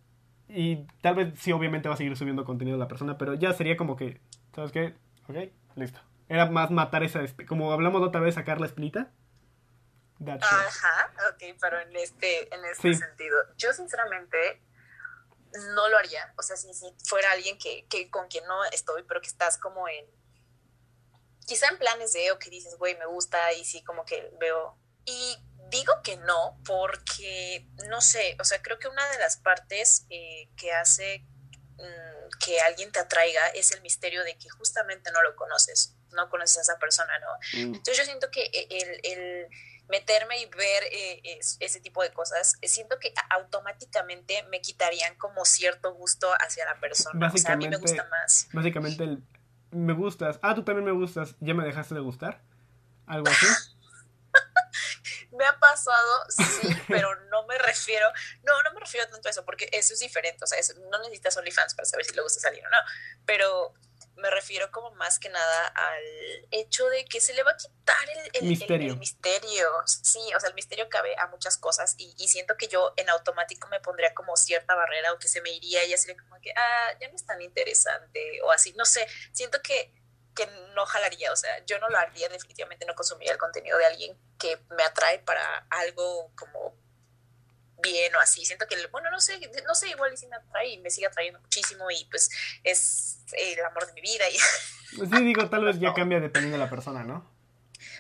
[0.50, 3.78] y tal vez sí, obviamente va a seguir subiendo contenido la persona, pero ya sería
[3.78, 4.20] como que,
[4.54, 4.96] ¿sabes qué?
[5.30, 5.38] Ok,
[5.76, 6.02] listo.
[6.28, 9.12] Era más matar esa, como hablamos otra vez, sacar la espinita.
[10.42, 13.00] Ajá, ok, pero en este, en este sí.
[13.00, 14.62] sentido, yo sinceramente
[15.76, 16.34] no lo haría.
[16.38, 19.58] O sea, si, si fuera alguien que, que con quien no estoy, pero que estás
[19.58, 20.06] como en
[21.46, 24.78] quizá en planes de, o que dices, güey, me gusta y sí, como que veo.
[25.06, 25.38] Y
[25.70, 30.50] digo que no, porque, no sé, o sea, creo que una de las partes eh,
[30.56, 31.26] que hace
[31.78, 36.30] mmm, que alguien te atraiga es el misterio de que justamente no lo conoces, no
[36.30, 37.34] conoces a esa persona, ¿no?
[37.54, 37.76] Mm.
[37.76, 39.48] Entonces yo siento que el, el
[39.92, 45.94] meterme y ver eh, ese tipo de cosas, siento que automáticamente me quitarían como cierto
[45.94, 47.32] gusto hacia la persona.
[47.32, 48.48] O sea, a mí me gusta más.
[48.54, 49.24] Básicamente el
[49.72, 52.42] me gustas, ah, tú también me gustas, ¿ya me dejaste de gustar?
[53.08, 53.46] ¿Algo así?
[55.38, 58.06] me ha pasado, sí, pero no me refiero,
[58.44, 61.00] no, no me refiero tanto a eso, porque eso es diferente, o sea, eso, no
[61.00, 62.78] necesitas OnlyFans para saber si le gusta salir o no,
[63.26, 63.74] pero
[64.16, 66.04] me refiero como más que nada al
[66.52, 68.88] hecho de que se le va a quitar el, el, misterio.
[68.88, 69.68] el, el misterio.
[69.86, 73.10] Sí, o sea, el misterio cabe a muchas cosas y, y, siento que yo en
[73.10, 76.52] automático me pondría como cierta barrera o que se me iría y así como que,
[76.56, 79.94] ah, ya no es tan interesante o así, no sé, siento que,
[80.36, 80.46] que
[80.76, 84.18] no jalaría, o sea, yo no lo haría, definitivamente no consumiría el contenido de alguien
[84.38, 86.76] que me atrae para algo como
[87.82, 88.46] bien o así.
[88.46, 91.08] Siento que, bueno, no sé, no sé, igual y si me atrae y me sigue
[91.08, 92.30] atrayendo muchísimo y pues
[92.64, 94.30] es el amor de mi vida.
[94.30, 94.38] Y...
[94.98, 97.26] Pues sí, digo, tal vez ya cambia dependiendo de la persona, ¿no?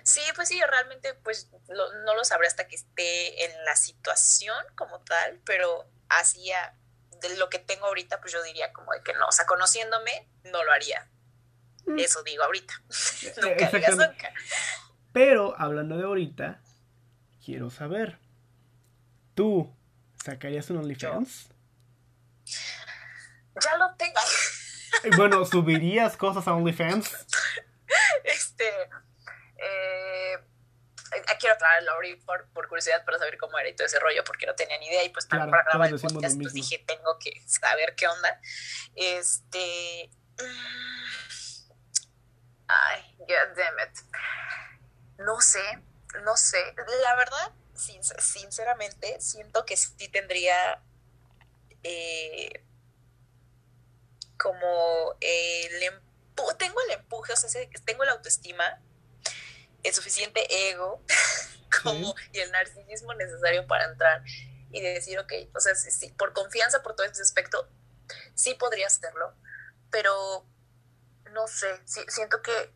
[0.03, 4.57] Sí, pues sí, realmente pues lo, no lo sabré hasta que esté en la situación
[4.75, 6.75] como tal, pero así a,
[7.21, 10.27] de lo que tengo ahorita, pues yo diría como de que no, o sea, conociéndome,
[10.43, 11.07] no lo haría.
[11.85, 11.99] Mm.
[11.99, 12.73] Eso digo ahorita.
[13.41, 14.33] nunca digas nunca.
[15.13, 16.61] Pero hablando de ahorita,
[17.43, 18.19] quiero saber.
[19.35, 19.73] ¿Tú
[20.23, 21.49] sacarías un OnlyFans?
[22.45, 24.19] Ya lo tengo.
[25.17, 27.09] bueno, ¿subirías cosas a OnlyFans?
[28.23, 28.65] Este.
[29.57, 30.37] Eh,
[31.39, 34.45] quiero aclararlo ahorita por, por, curiosidad para saber cómo era y todo ese rollo, porque
[34.45, 35.03] no tenía ni idea.
[35.03, 38.39] Y pues claro, para grabar el podcast, pues dije, tengo que saber qué onda.
[38.95, 40.09] Este.
[42.67, 43.97] Ay, god damn it.
[45.17, 45.83] No sé,
[46.23, 46.73] no sé.
[47.03, 47.51] La verdad,
[47.81, 50.81] sinceramente, siento que sí tendría
[51.83, 52.63] eh,
[54.37, 58.81] como el empuje, tengo el empuje, o sea, tengo la autoestima,
[59.83, 61.03] el suficiente ego
[61.83, 62.23] como, ¿Sí?
[62.33, 64.23] y el narcisismo necesario para entrar
[64.71, 67.67] y decir, ok, o sea, sí, sí, por confianza, por todo ese aspecto,
[68.35, 69.35] sí podría hacerlo,
[69.89, 70.45] pero
[71.31, 72.73] no sé, siento que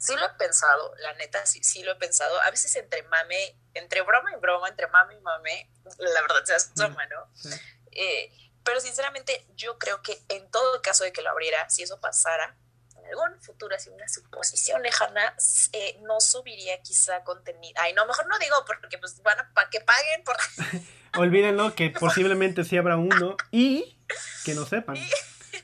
[0.00, 2.40] sí lo he pensado, la neta, sí, sí lo he pensado.
[2.40, 6.54] A veces entre mame, entre broma y broma, entre mame y mame, la verdad se
[6.54, 7.30] asoma, ¿no?
[7.34, 7.50] Sí.
[7.92, 8.32] Eh,
[8.64, 12.56] pero sinceramente yo creo que en todo caso de que lo abriera, si eso pasara,
[12.96, 15.34] en algún futuro, así una suposición lejana,
[15.72, 17.74] eh, no subiría quizá contenido.
[17.80, 20.36] Ay, no, mejor no digo porque pues van a pa que paguen por...
[21.20, 23.98] Olvídenlo que posiblemente sí habrá uno y
[24.44, 24.96] que no sepan.
[25.52, 25.58] Y...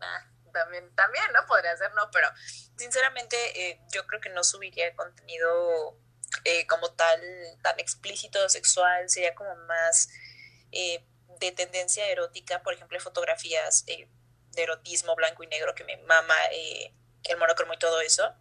[0.00, 1.46] ah, también, también, ¿no?
[1.46, 2.28] Podría ser, no, pero
[2.82, 5.96] sinceramente eh, yo creo que no subiría contenido
[6.44, 7.20] eh, como tal,
[7.62, 10.08] tan explícito, sexual, sería como más
[10.72, 11.04] eh,
[11.38, 14.08] de tendencia erótica, por ejemplo, fotografías de
[14.56, 18.34] erotismo blanco y negro que me mama el monocromo y todo eso.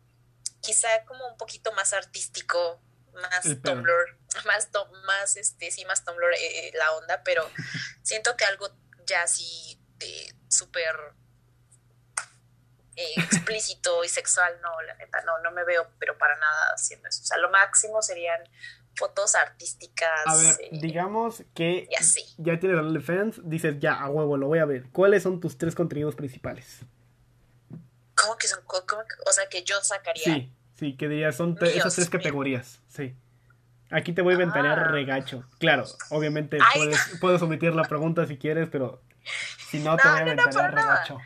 [0.61, 2.81] Quizá como un poquito más artístico,
[3.13, 4.69] más Tumblr, más,
[5.05, 6.33] más, este, sí, más Tumblr
[6.73, 7.47] la onda, pero
[8.01, 8.69] siento que algo
[9.05, 9.79] ya así
[10.49, 10.95] súper
[12.95, 17.21] explícito y sexual, no, la neta, no, no me veo, pero para nada haciendo eso.
[17.21, 18.41] O sea, lo máximo serían
[18.95, 20.21] fotos artísticas.
[20.25, 22.23] A ver, eh, digamos que y así.
[22.37, 24.89] ya tienes OnlyFans, dices, ya, a huevo, lo voy a ver.
[24.91, 26.79] ¿Cuáles son tus tres contenidos principales?
[28.15, 28.59] ¿Cómo que son?
[28.65, 30.23] ¿Cómo que, o sea, que yo sacaría.
[30.23, 33.15] Sí, Sí, que diría, son esas tres categorías, sí.
[33.91, 34.83] Aquí te voy a ventanear ah.
[34.85, 35.43] regacho.
[35.59, 38.99] Claro, obviamente puedes, puedes, omitir la pregunta si quieres, pero
[39.69, 41.19] si no, te voy a ventanear regacho.
[41.21, 41.25] Ah,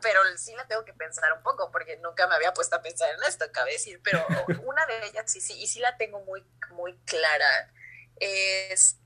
[0.00, 3.14] pero sí la tengo que pensar un poco, porque nunca me había puesto a pensar
[3.14, 4.00] en esto, cabe decir.
[4.02, 4.24] Pero
[4.64, 7.72] una de ellas sí, sí, y sí la tengo muy, muy clara.
[8.16, 8.96] Es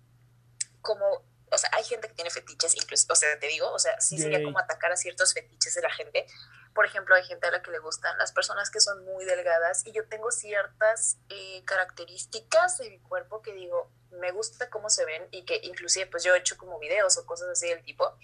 [0.81, 4.01] como, o sea, hay gente que tiene fetiches, incluso, o sea, te digo, o sea,
[4.01, 6.27] sí sería como atacar a ciertos fetiches de la gente.
[6.75, 9.87] Por ejemplo, hay gente a la que le gustan las personas que son muy delgadas
[9.87, 15.05] y yo tengo ciertas eh, características de mi cuerpo que digo, me gusta cómo se
[15.05, 18.19] ven y que inclusive pues yo he hecho como videos o cosas así del tipo,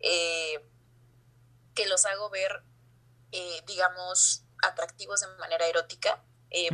[0.00, 0.62] eh,
[1.78, 2.62] que los hago ver,
[3.32, 6.22] eh, digamos, atractivos de manera erótica.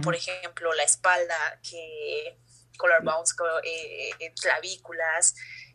[0.02, 2.38] Por ejemplo, la espalda, que
[2.78, 3.34] collarbones,
[4.40, 5.34] clavículas,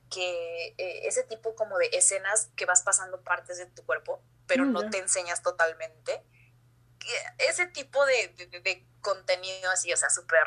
[0.09, 4.73] que ese tipo como de escenas que vas pasando partes de tu cuerpo pero mm,
[4.73, 6.21] no te enseñas totalmente.
[7.37, 10.43] Ese tipo de, contenido así, o sea, súper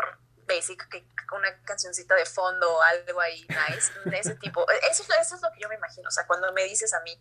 [0.47, 5.51] basic, que una cancioncita de fondo, algo ahí nice, ese tipo, eso, eso, es lo
[5.53, 7.19] que yo me imagino, o sea, cuando me dices a mí,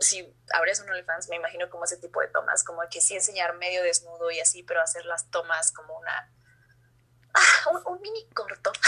[0.00, 3.54] si abres un OnlyFans, me imagino como ese tipo de tomas, como que sí enseñar
[3.56, 6.30] medio desnudo y así, pero hacer las tomas como una,
[7.34, 8.72] ah, un, mini corto.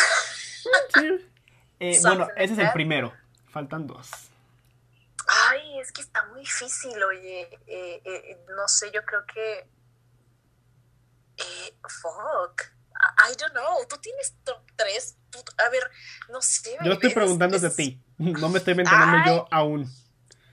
[1.80, 3.14] Eh, bueno, ese es el primero,
[3.52, 4.10] faltan dos.
[5.28, 7.42] Ay, es que está muy difícil, oye.
[7.66, 9.58] Eh, eh, no sé, yo creo que.
[11.36, 12.62] Eh, fuck.
[12.98, 13.86] I don't know.
[13.88, 15.16] Tú tienes top 3.
[15.58, 15.90] A ver,
[16.30, 16.76] no sé.
[16.82, 18.02] Yo estoy preguntándote a ti.
[18.16, 19.88] No me estoy ventaneando yo aún.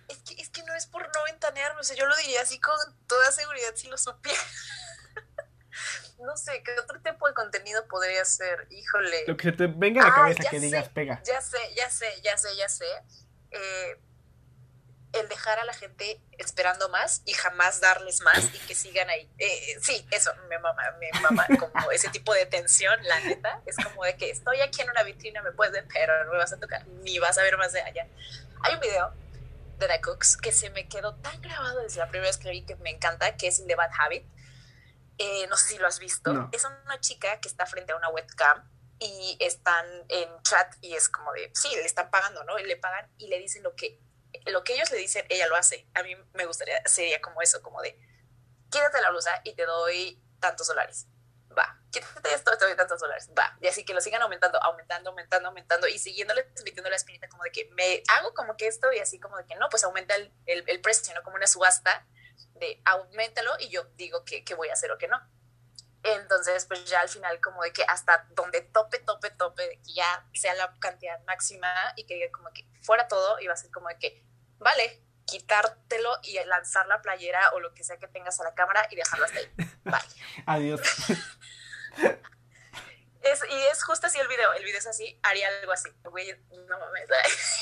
[0.08, 1.82] Es que, es que no es por no ventanearme.
[1.82, 2.76] O sea, yo lo diría así con
[3.08, 4.39] toda seguridad si lo supiera.
[6.20, 8.68] no sé, ¿qué otro tipo de contenido podría ser?
[8.70, 9.26] Híjole.
[9.28, 11.22] Lo que te venga a la cabeza que digas, pega.
[11.24, 12.86] Ya sé, ya sé, ya sé, ya sé.
[13.51, 13.99] Eh,
[15.14, 19.30] el dejar a la gente esperando más y jamás darles más y que sigan ahí.
[19.38, 23.62] Eh, sí, eso me mama, me mama como ese tipo de tensión, la neta.
[23.66, 26.38] Es como de que estoy aquí en una vitrina, me puedes ver, pero no me
[26.38, 28.08] vas a tocar, ni vas a ver más de allá.
[28.64, 29.14] Hay un video
[29.78, 32.65] de The Cooks que se me quedó tan grabado desde la primera vez que vi
[32.65, 34.26] que me encanta, que es In The Bad Habit.
[35.17, 36.49] Eh, no sé si lo has visto.
[36.51, 38.69] Es una chica que está frente a una webcam
[38.99, 42.59] y están en chat y es como de, sí, le están pagando, ¿no?
[42.59, 43.99] Y le pagan y le dicen lo que
[44.47, 45.88] lo que ellos le dicen, ella lo hace.
[45.93, 47.97] A mí me gustaría, sería como eso, como de,
[48.69, 51.07] quítate la blusa y te doy tantos dólares.
[52.00, 53.30] Va, quítate esto, te doy tantos dólares.
[53.38, 57.28] Va, y así que lo sigan aumentando, aumentando, aumentando, aumentando y siguiéndole, metiendo la espinita
[57.30, 59.84] como de que me hago como que esto y así como de que no, pues
[59.84, 61.24] aumenta el, el, precio, ¿no?
[61.24, 62.06] Como una subasta
[62.56, 65.20] de aumentalo y yo digo que, que voy a hacer o que no.
[66.04, 70.26] Entonces, pues ya al final como de que hasta donde tope, tope, tope, que ya
[70.34, 73.98] sea la cantidad máxima y que como que fuera todo, iba a ser como de
[73.98, 74.24] que,
[74.60, 78.88] vale, quitártelo y lanzar la playera o lo que sea que tengas a la cámara
[78.91, 79.52] y dejarlo hasta ahí.
[79.84, 80.00] Bye.
[80.46, 80.82] Adiós.
[83.26, 84.54] Es, y es justo así el video.
[84.54, 85.89] El video es así, haría algo así.
[86.04, 86.32] Güey,
[86.68, 87.10] no mames.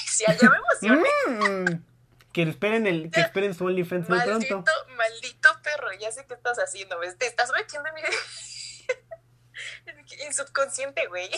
[0.06, 1.10] si ya me emocioné.
[1.28, 1.84] Mm.
[2.34, 4.66] que esperen el, que esperen su OnlyFans muy pronto.
[4.98, 7.18] Maldito perro, ya sé qué estás haciendo, ¿ves?
[7.18, 8.02] Te estás metiendo en mi
[10.26, 11.30] en subconsciente, güey.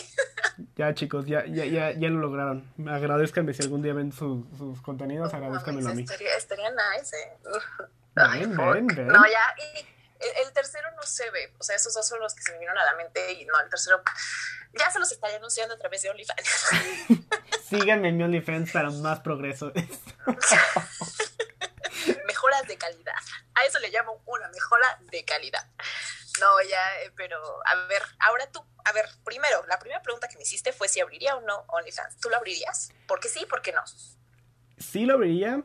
[0.74, 2.68] Ya, chicos, ya, ya, ya, ya lo lograron.
[2.88, 6.02] Agradezcanme si algún día ven sus contenidos, no, agradezcanmelo a mí.
[6.02, 7.38] Estaría, estaría nice, eh.
[8.14, 9.06] ven, ven, ven.
[9.06, 9.86] No, ya, y
[10.20, 11.52] el, tercero no se ve.
[11.58, 13.58] O sea, esos dos son los que se me vinieron a la mente y no,
[13.60, 14.02] el tercero
[14.72, 16.48] ya se los estaría anunciando a través de OnlyFans.
[17.68, 19.72] Síganme en mi OnlyFans para más progreso.
[22.26, 23.14] Mejoras de calidad.
[23.54, 25.64] A eso le llamo una mejora de calidad.
[26.40, 30.36] No, ya, eh, pero a ver, ahora tú, a ver, primero, la primera pregunta que
[30.36, 32.18] me hiciste fue si abriría o no OnlyFans.
[32.18, 32.92] ¿Tú lo abrirías?
[33.06, 33.82] ¿Por qué sí, por qué no?
[34.78, 35.62] Sí lo abriría,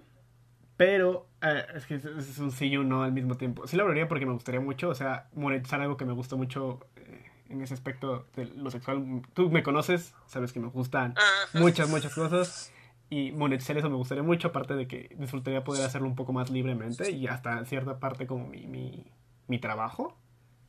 [0.81, 3.67] pero eh, es que es un sí y un no al mismo tiempo.
[3.67, 6.79] Sí lo abriría porque me gustaría mucho, o sea, monetizar algo que me gusta mucho
[6.95, 9.21] eh, en ese aspecto de lo sexual.
[9.35, 11.13] Tú me conoces, sabes que me gustan
[11.53, 12.73] muchas, muchas cosas.
[13.11, 16.49] Y monetizar eso me gustaría mucho, aparte de que disfrutaría poder hacerlo un poco más
[16.49, 19.05] libremente y hasta cierta parte como mi, mi,
[19.47, 20.17] mi trabajo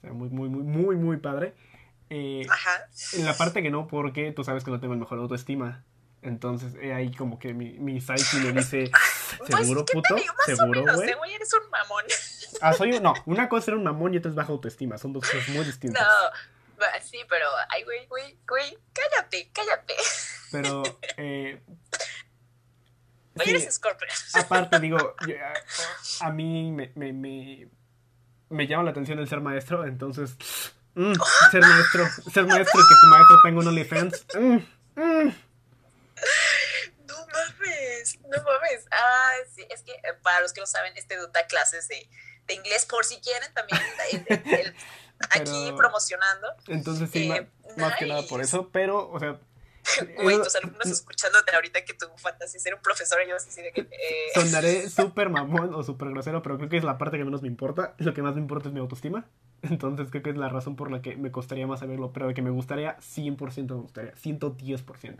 [0.02, 1.54] muy, muy, muy, muy, muy padre.
[2.10, 2.86] Eh, Ajá.
[3.14, 5.84] En la parte que no, porque tú sabes que no tengo el mejor autoestima.
[6.22, 8.90] Entonces, eh, ahí como que mi, mi psyche me dice,
[9.38, 10.16] pues, ¿seguro, puto?
[10.46, 11.14] ¿Seguro, güey?
[11.14, 11.34] güey?
[11.34, 12.04] Eres un mamón.
[12.60, 14.98] Ah, soy un, no, una cosa es ser un mamón y otra es baja autoestima.
[14.98, 16.02] Son dos cosas muy distintas.
[16.02, 19.94] No, sí, pero, ay, güey, güey, güey, cállate, cállate.
[20.50, 20.82] Pero,
[21.16, 21.60] eh...
[23.34, 24.08] Eres Scorpio.
[24.34, 24.98] Aparte, digo,
[26.20, 27.68] a, a mí me, me, me
[28.52, 30.36] me llama la atención el ser maestro, entonces,
[30.94, 31.12] mm,
[31.50, 34.26] ser maestro, ser maestro y que tu maestro tenga un OnlyFans.
[34.38, 35.34] Mm, mm.
[38.22, 38.86] No mames, no mames.
[38.90, 42.08] Ah, sí, es que eh, para los que no saben, este duda clases de,
[42.46, 43.80] de inglés, por si quieren también
[45.30, 46.48] aquí promocionando.
[46.68, 49.38] Entonces sí, eh, más, que nada por eso, pero, o sea...
[50.22, 53.60] Güey, tus alumnos escuchándote ahorita que tu fantasía es ser un profesor y yo así
[53.60, 53.80] de que...
[53.80, 54.30] Eh...
[54.32, 57.48] Sonaré súper mamón o súper grosero, pero creo que es la parte que menos me
[57.48, 57.94] importa.
[57.98, 59.26] Lo que más me importa es mi autoestima.
[59.62, 62.34] Entonces creo que es la razón por la que me costaría más saberlo, pero de
[62.34, 65.16] que me gustaría, 100% me gustaría, 110%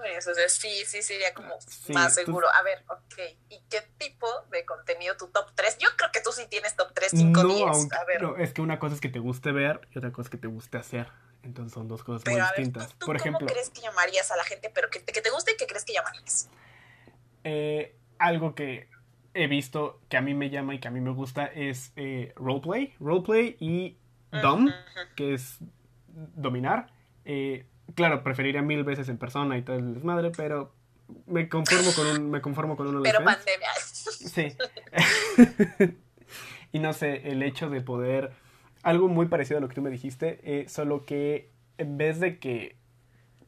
[0.00, 1.56] o sea, sí, sí sería como
[1.88, 2.46] más seguro.
[2.54, 5.78] A ver, ok, ¿y qué tipo de contenido tu top 3?
[5.78, 7.92] Yo creo que tú sí tienes top 3, 5, no, 10.
[7.92, 8.40] a ver.
[8.40, 10.48] es que una cosa es que te guste ver y otra cosa es que te
[10.48, 11.08] guste hacer.
[11.42, 12.92] Entonces son dos cosas muy distintas.
[12.94, 15.56] Por ejemplo, ¿cómo crees que llamarías a la gente, pero que, que te guste y
[15.56, 16.50] que crees que llamarías?
[17.44, 18.88] Eh, algo que
[19.32, 22.32] he visto que a mí me llama y que a mí me gusta es eh,
[22.36, 22.94] roleplay.
[23.00, 23.96] Roleplay y
[24.30, 24.70] dom,
[25.16, 25.58] que es
[26.12, 26.92] dominar.
[27.24, 30.72] Eh, claro, preferiría mil veces en persona y todo el desmadre, pero
[31.26, 33.68] me conformo con un, me conformo con uno Pero pandemia.
[33.82, 34.56] Sí.
[36.72, 38.32] y no sé, el hecho de poder,
[38.82, 42.38] algo muy parecido a lo que tú me dijiste, eh, solo que en vez de
[42.38, 42.76] que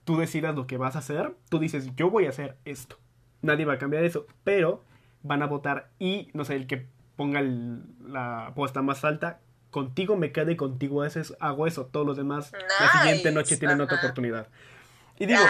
[0.04, 2.98] tú decidas lo que vas a hacer, tú dices, yo voy a hacer esto.
[3.42, 4.84] Nadie va a cambiar eso, pero
[5.22, 6.86] van a votar y, no sé, el que
[7.16, 9.40] ponga la apuesta más alta
[9.72, 11.86] contigo me quedo y contigo haces, hago eso.
[11.86, 14.46] Todos los demás la siguiente noche tienen otra oportunidad.
[15.18, 15.40] Y digo,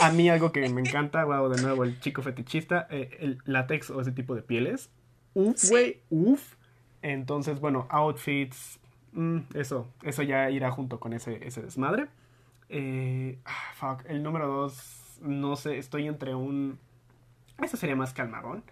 [0.00, 3.90] a mí algo que me encanta, wow, de nuevo, el chico fetichista, eh, el látex
[3.90, 4.90] o ese tipo de pieles.
[5.34, 6.54] Uf, güey, uf.
[7.02, 8.80] Entonces, bueno, outfits,
[9.12, 12.08] mm, eso, eso ya irá junto con ese, ese desmadre.
[12.68, 16.78] Eh, ah, fuck, el número dos, no sé, estoy entre un...
[17.62, 18.64] Eso sería más calmarón,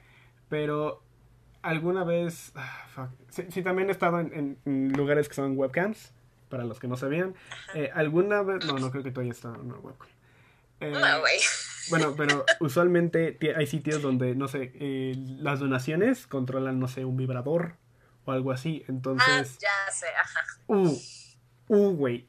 [0.48, 1.02] pero
[1.62, 2.52] alguna vez.
[2.54, 4.58] Ah, sí, también he estado en,
[4.96, 6.12] lugares que son webcams,
[6.48, 7.34] para los que no sabían.
[7.74, 8.64] Eh, alguna vez.
[8.66, 10.08] No, no creo que todavía está en una webcam.
[10.80, 11.38] Eh, no, güey.
[11.90, 17.16] Bueno, pero usualmente hay sitios donde, no sé, eh, las donaciones controlan, no sé, un
[17.16, 17.74] vibrador
[18.24, 18.84] o algo así.
[18.88, 19.28] Entonces.
[19.28, 20.40] Ah, ya sé, ajá.
[20.68, 20.96] Uh,
[21.68, 22.26] uh, güey.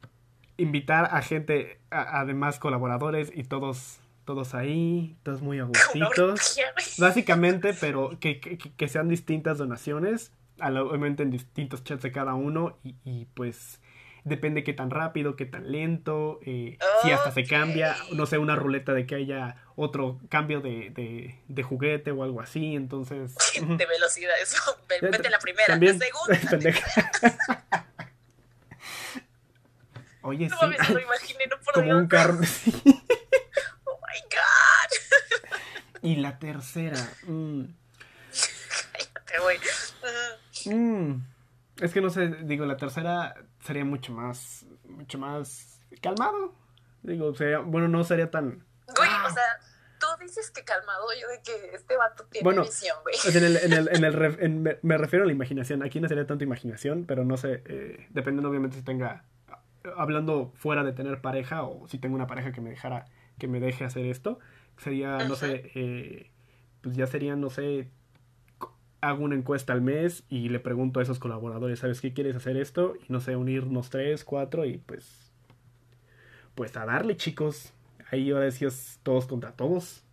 [0.57, 3.99] Invitar a gente, además colaboradores y todos
[4.29, 6.59] todos ahí, todos muy agustitos.
[6.99, 13.25] Básicamente, pero que, que, sean distintas donaciones, obviamente en distintos chats de cada uno, y,
[13.33, 13.81] pues
[14.25, 18.55] depende qué tan rápido, qué tan lento, eh, si hasta se cambia, no sé, una
[18.55, 20.91] ruleta de que haya otro cambio de,
[21.47, 23.33] de, juguete o algo así, entonces...
[23.55, 26.79] De velocidad, eso, vete la primera, la segunda.
[30.21, 30.93] Oye, no, sí.
[30.93, 32.37] lo imaginé, no por Como un carro.
[36.01, 36.97] Y la tercera.
[37.23, 37.65] Mm.
[40.65, 41.21] Mm.
[41.81, 46.53] Es que no sé, digo, la tercera sería mucho más, mucho más calmado.
[47.03, 48.65] Digo, sería, bueno, no sería tan...
[48.95, 49.59] Güey, o sea,
[49.99, 53.15] tú dices que calmado, yo de que este vato tiene visión, güey.
[53.25, 54.03] en el, en el, en
[54.67, 55.83] el me, refiero a la imaginación.
[55.83, 59.23] Aquí no sería tanto imaginación, pero no sé, eh, dependiendo obviamente si tenga,
[59.95, 63.05] hablando fuera de tener pareja o si tengo una pareja que me dejara,
[63.39, 64.39] que me deje hacer esto
[64.79, 66.31] sería, no sé, eh,
[66.81, 67.89] pues ya sería, no sé,
[69.01, 72.57] hago una encuesta al mes y le pregunto a esos colaboradores, ¿sabes qué quieres hacer
[72.57, 72.95] esto?
[72.95, 75.31] Y no sé, unirnos tres, cuatro y pues,
[76.55, 77.73] pues a darle chicos.
[78.11, 80.03] Ahí ahora decías todos contra todos.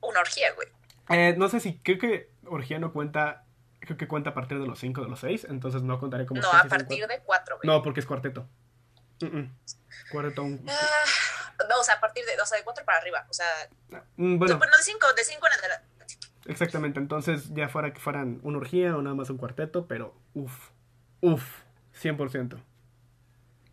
[0.00, 0.68] Una orgía, güey.
[1.10, 3.44] Eh, no sé si, creo que orgía no cuenta,
[3.80, 6.40] creo que cuenta a partir de los cinco, de los seis, entonces no contaré como...
[6.40, 7.66] No, a partir de cuatro, güey.
[7.66, 8.48] No, porque es cuarteto.
[10.10, 10.42] Cuarteto.
[10.42, 10.64] Un...
[10.68, 11.04] Ah,
[11.68, 13.46] no, o sea, a partir de, o sea, de cuatro para arriba, o sea,
[14.16, 15.88] mm, bueno, de cinco, de cinco en adelante.
[16.46, 20.70] Exactamente, entonces ya fuera que fueran una orgía o nada más un cuarteto, pero uff,
[21.20, 21.42] uff,
[22.00, 22.60] 100%.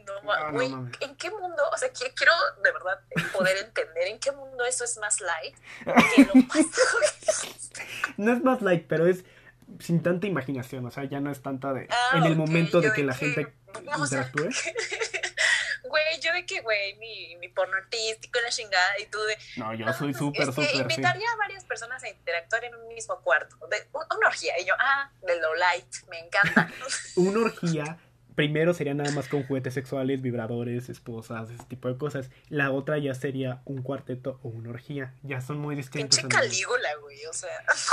[0.06, 0.72] No, güey,
[1.02, 1.64] ¿en qué mundo?
[1.72, 2.32] O sea, quiero
[2.64, 3.00] de verdad
[3.34, 5.56] poder entender en qué mundo eso es más light
[6.16, 6.34] que lo
[8.18, 9.24] No es más light, pero es
[9.80, 12.92] sin tanta imaginación, o sea, ya no es tanta de ah, en el momento de
[12.92, 13.54] que la gente
[13.98, 14.50] interactúe.
[15.90, 19.38] güey, yo de que, güey, mi, mi porno artístico, la chingada, y tú de...
[19.58, 23.58] No, yo soy súper, súper, Invitaría a varias personas a interactuar en un mismo cuarto,
[23.70, 26.72] de una orgía, y yo, ah, de low light, me encanta.
[27.16, 28.00] una orgía
[28.40, 32.30] primero sería nada más con juguetes sexuales, vibradores, esposas, ese tipo de cosas.
[32.48, 35.14] La otra ya sería un cuarteto o una orgía.
[35.24, 36.20] Ya son muy distintos.
[36.20, 37.50] Pinche calígula, güey, o sea.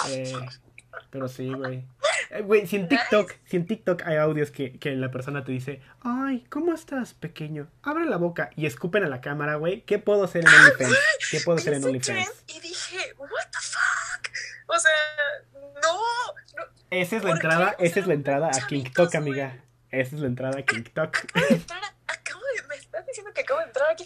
[0.09, 0.33] Eh,
[1.11, 1.85] pero sí, güey.
[2.31, 5.53] Eh, güey, si en TikTok, si en TikTok hay audios que, que la persona te
[5.53, 7.69] dice, ay, ¿cómo estás, pequeño?
[7.83, 9.83] Abre la boca y escupen a la cámara, güey.
[9.83, 10.99] ¿Qué puedo hacer en OnlyFans?
[11.31, 12.45] ¿Qué puedo hacer en OnlyFans?
[12.49, 14.31] Y dije, what the fuck?
[14.67, 14.93] O sea,
[15.83, 16.67] no.
[16.91, 19.63] esa es la entrada, esa es la entrada a TikTok, amiga.
[19.91, 21.17] Esa es la entrada a TikTok.
[21.17, 24.05] Acabo de entrar, acabo de, me estás diciendo que acabo de entrar aquí.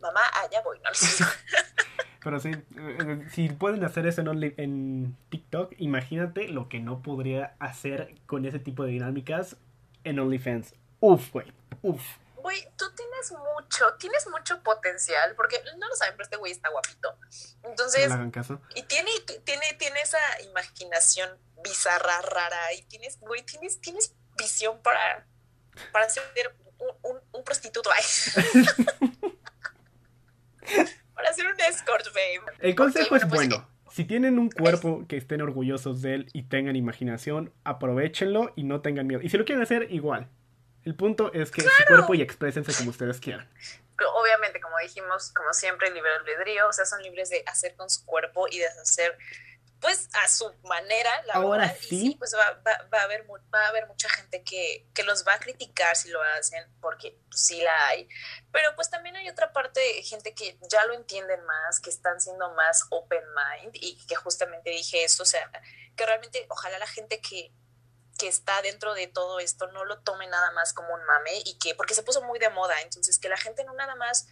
[0.00, 1.24] Mamá, allá voy, no lo sé.
[2.24, 7.02] Pero sí, eh, si pueden hacer eso en, Only- en TikTok, imagínate lo que no
[7.02, 9.56] podría hacer con ese tipo de dinámicas
[10.04, 10.74] en OnlyFans.
[11.00, 11.52] Uf, güey.
[11.82, 12.02] Uf.
[12.36, 16.68] Güey, tú tienes mucho, tienes mucho potencial, porque no lo saben, pero este güey está
[16.70, 17.16] guapito.
[17.62, 18.60] No Entonces, le hagan caso.
[18.74, 19.10] y tiene,
[19.44, 20.18] tiene, tiene esa
[20.48, 21.30] imaginación
[21.62, 25.24] bizarra, rara, y tienes, güey, tienes, tienes visión para,
[25.92, 26.22] para ser
[26.78, 27.90] un, un, un prostituto.
[31.14, 32.40] Para ser un escort, babe.
[32.60, 33.68] El consejo es pues, bueno.
[33.90, 38.80] Si tienen un cuerpo que estén orgullosos de él y tengan imaginación, aprovechenlo y no
[38.80, 39.20] tengan miedo.
[39.22, 40.28] Y si lo quieren hacer, igual.
[40.84, 43.48] El punto es que su cuerpo y exprésense como ustedes quieran.
[44.20, 48.04] obviamente, como dijimos, como siempre, libre albedrío, o sea, son libres de hacer con su
[48.06, 49.16] cuerpo y de hacer,
[49.82, 51.78] pues, a su manera, la Ahora verdad.
[51.80, 51.96] sí.
[51.96, 55.02] Y sí, pues va, va, va a haber, va a haber mucha gente que, que
[55.02, 58.08] los va a criticar si lo hacen, porque pues, sí la hay.
[58.52, 62.54] Pero pues también hay otra parte, gente que ya lo entienden más, que están siendo
[62.54, 65.50] más open mind y que justamente dije eso, o sea,
[65.96, 67.52] que realmente ojalá la gente que
[68.18, 71.58] que está dentro de todo esto no lo tome nada más como un mame y
[71.58, 74.28] que, porque se puso muy de moda, entonces que la gente no nada más,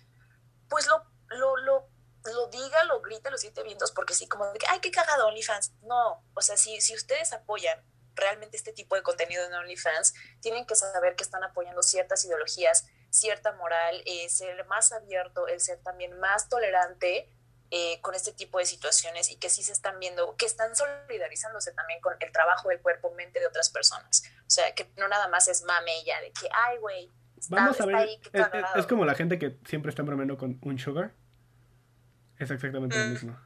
[0.68, 1.89] pues lo, lo, lo,
[2.32, 5.28] lo diga, lo grita, los siete vientos, porque sí, como de que, ay, qué cagado
[5.28, 5.72] OnlyFans.
[5.82, 7.78] No, o sea, si, si ustedes apoyan
[8.14, 12.86] realmente este tipo de contenido en OnlyFans, tienen que saber que están apoyando ciertas ideologías,
[13.10, 17.30] cierta moral, eh, ser más abierto, el ser también más tolerante
[17.70, 21.72] eh, con este tipo de situaciones y que sí se están viendo, que están solidarizándose
[21.72, 24.24] también con el trabajo del cuerpo, mente de otras personas.
[24.40, 27.10] O sea, que no nada más es mame ya de que, ay, güey,
[27.48, 27.96] Vamos a está ver.
[27.96, 28.46] ahí, Es,
[28.76, 31.14] es como la gente que siempre está bromeando con un sugar.
[32.40, 33.10] Es exactamente lo Mm.
[33.10, 33.36] mismo.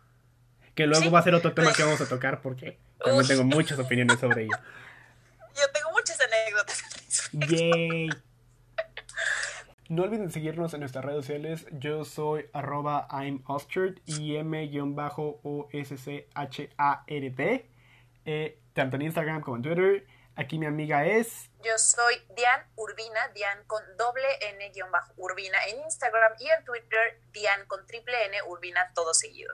[0.74, 1.10] Que luego Sí.
[1.10, 4.44] va a ser otro tema que vamos a tocar porque también tengo muchas opiniones sobre
[4.44, 4.56] ello.
[5.54, 7.30] Yo tengo muchas anécdotas.
[7.32, 8.08] Yay.
[9.88, 11.66] No olviden seguirnos en nuestras redes sociales.
[11.72, 13.44] Yo soy arroba I'm
[14.06, 14.36] y
[16.36, 17.66] M-O-S-C-H-A-R-D.
[18.26, 20.06] Eh, tanto en Instagram como en Twitter.
[20.36, 21.50] Aquí mi amiga es.
[21.62, 26.64] Yo soy Dian Urbina, Dian con doble N guion bajo Urbina en Instagram y en
[26.64, 29.52] Twitter, Dian con triple N Urbina todo seguido.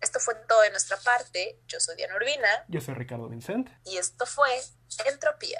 [0.00, 1.60] Esto fue todo de nuestra parte.
[1.66, 3.68] Yo soy Dian Urbina Yo soy Ricardo Vincent.
[3.84, 4.48] y esto fue
[5.04, 5.58] Entropía.